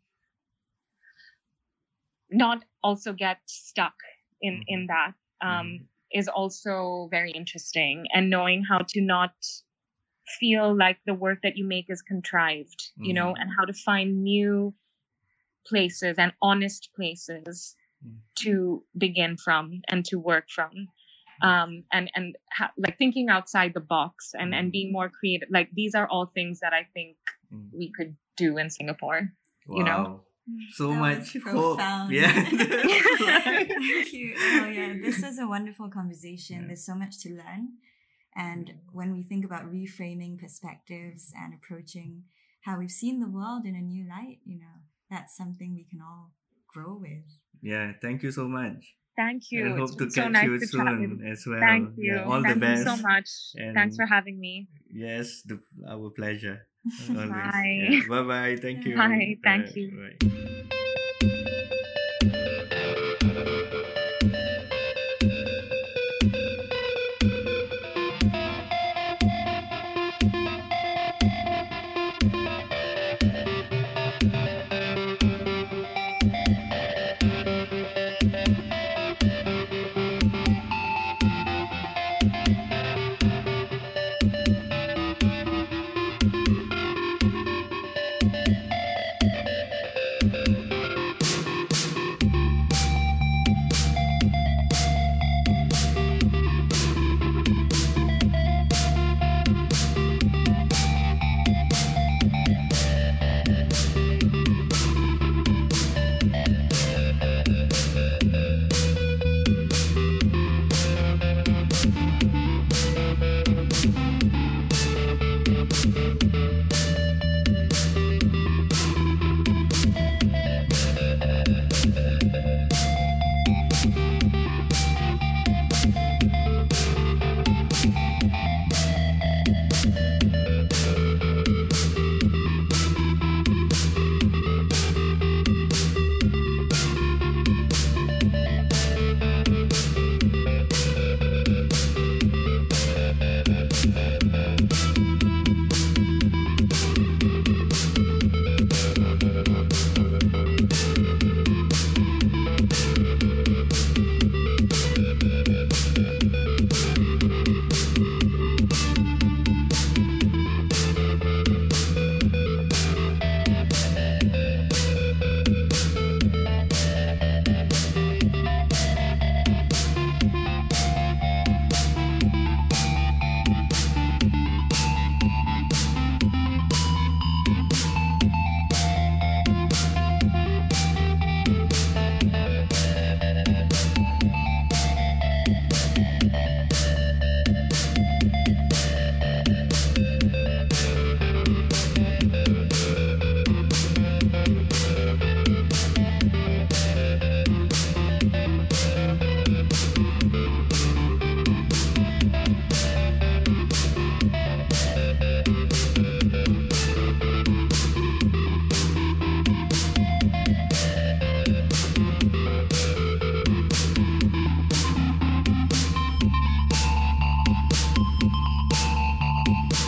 not 2.30 2.64
also 2.82 3.12
get 3.12 3.38
stuck 3.46 3.94
in 4.42 4.62
in 4.68 4.86
that 4.88 5.12
um, 5.40 5.80
is 6.12 6.28
also 6.28 7.08
very 7.10 7.30
interesting 7.32 8.06
and 8.12 8.30
knowing 8.30 8.64
how 8.64 8.78
to 8.88 9.00
not 9.00 9.32
feel 10.40 10.76
like 10.76 10.98
the 11.06 11.14
work 11.14 11.38
that 11.42 11.56
you 11.56 11.64
make 11.64 11.86
is 11.88 12.02
contrived 12.02 12.90
you 12.96 13.14
know 13.14 13.34
Mhm. 13.34 13.40
and 13.40 13.50
how 13.58 13.64
to 13.64 13.72
find 13.72 14.22
new 14.24 14.74
places 15.66 16.16
and 16.18 16.32
honest 16.42 16.90
places 16.94 17.76
Mm. 18.04 18.18
to 18.36 18.84
begin 18.98 19.36
from 19.36 19.82
and 19.88 20.04
to 20.06 20.18
work 20.18 20.48
from 20.50 20.88
um 21.42 21.84
and 21.92 22.10
and 22.14 22.36
ha- 22.52 22.72
like 22.78 22.98
thinking 22.98 23.28
outside 23.28 23.74
the 23.74 23.80
box 23.80 24.34
and 24.34 24.54
and 24.54 24.72
being 24.72 24.92
more 24.92 25.08
creative 25.08 25.48
like 25.50 25.70
these 25.72 25.94
are 25.94 26.08
all 26.08 26.26
things 26.26 26.60
that 26.60 26.72
i 26.72 26.84
think 26.94 27.16
Mm. 27.52 27.70
we 27.72 27.90
could 27.92 28.16
do 28.36 28.58
in 28.58 28.70
singapore 28.70 29.32
you 29.68 29.84
know? 29.84 30.20
Wow. 30.48 30.66
So 30.74 30.90
That 30.90 30.98
much 31.00 31.34
was 31.34 31.42
hope. 31.44 31.78
profound. 31.78 32.08
Oh, 32.10 32.14
yeah. 32.14 32.32
Thank 32.32 34.12
you. 34.12 34.34
Oh 34.62 34.68
yeah, 34.68 34.94
this 35.00 35.22
was 35.22 35.38
a 35.38 35.46
wonderful 35.46 35.88
conversation. 35.90 36.60
Yeah. 36.60 36.66
There's 36.68 36.86
so 36.86 36.94
much 36.94 37.18
to 37.22 37.30
learn. 37.30 37.78
And 38.36 38.74
when 38.92 39.12
we 39.12 39.22
think 39.22 39.44
about 39.44 39.64
reframing 39.72 40.38
perspectives 40.38 41.32
and 41.36 41.54
approaching 41.54 42.24
how 42.64 42.78
we've 42.78 42.90
seen 42.90 43.20
the 43.20 43.28
world 43.28 43.64
in 43.64 43.74
a 43.74 43.80
new 43.80 44.06
light, 44.08 44.38
you 44.44 44.58
know, 44.60 44.76
that's 45.10 45.36
something 45.36 45.74
we 45.74 45.84
can 45.88 46.00
all 46.00 46.32
grow 46.72 46.98
with. 47.00 47.24
yeah. 47.62 47.92
Thank 48.02 48.22
you 48.22 48.30
so 48.30 48.46
much. 48.48 48.94
thank 49.16 49.42
you 49.50 49.64
And 49.64 49.80
It's 49.80 49.90
hope 49.90 49.98
to 49.98 50.04
been 50.04 50.10
so 50.10 50.22
catch 50.22 50.32
nice 50.32 50.44
you 50.44 50.58
to 50.58 50.66
soon 50.66 51.22
as 51.32 51.40
well. 51.46 51.60
thank 51.60 51.88
you 51.96 52.14
Yeah, 52.14 52.24
all 52.28 52.42
thank 52.42 52.54
the 52.54 52.60
best. 52.60 52.80
you 52.84 52.96
so 52.96 52.96
much 53.10 53.28
thanks 53.76 53.96
for 53.96 54.04
having 54.16 54.38
me 54.38 54.68
Yes, 54.92 55.42
the, 55.48 55.56
our 55.88 56.10
pleasure. 56.10 56.58
Always. 57.08 57.28
Bye. 57.28 58.00
Bye 58.08 58.22
bye. 58.22 58.56
Thank 58.56 58.84
you. 58.84 58.96
Bye, 58.96 59.36
thank 59.42 59.76
you. 59.76 59.92
right. 60.00 60.72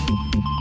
you 0.09 0.58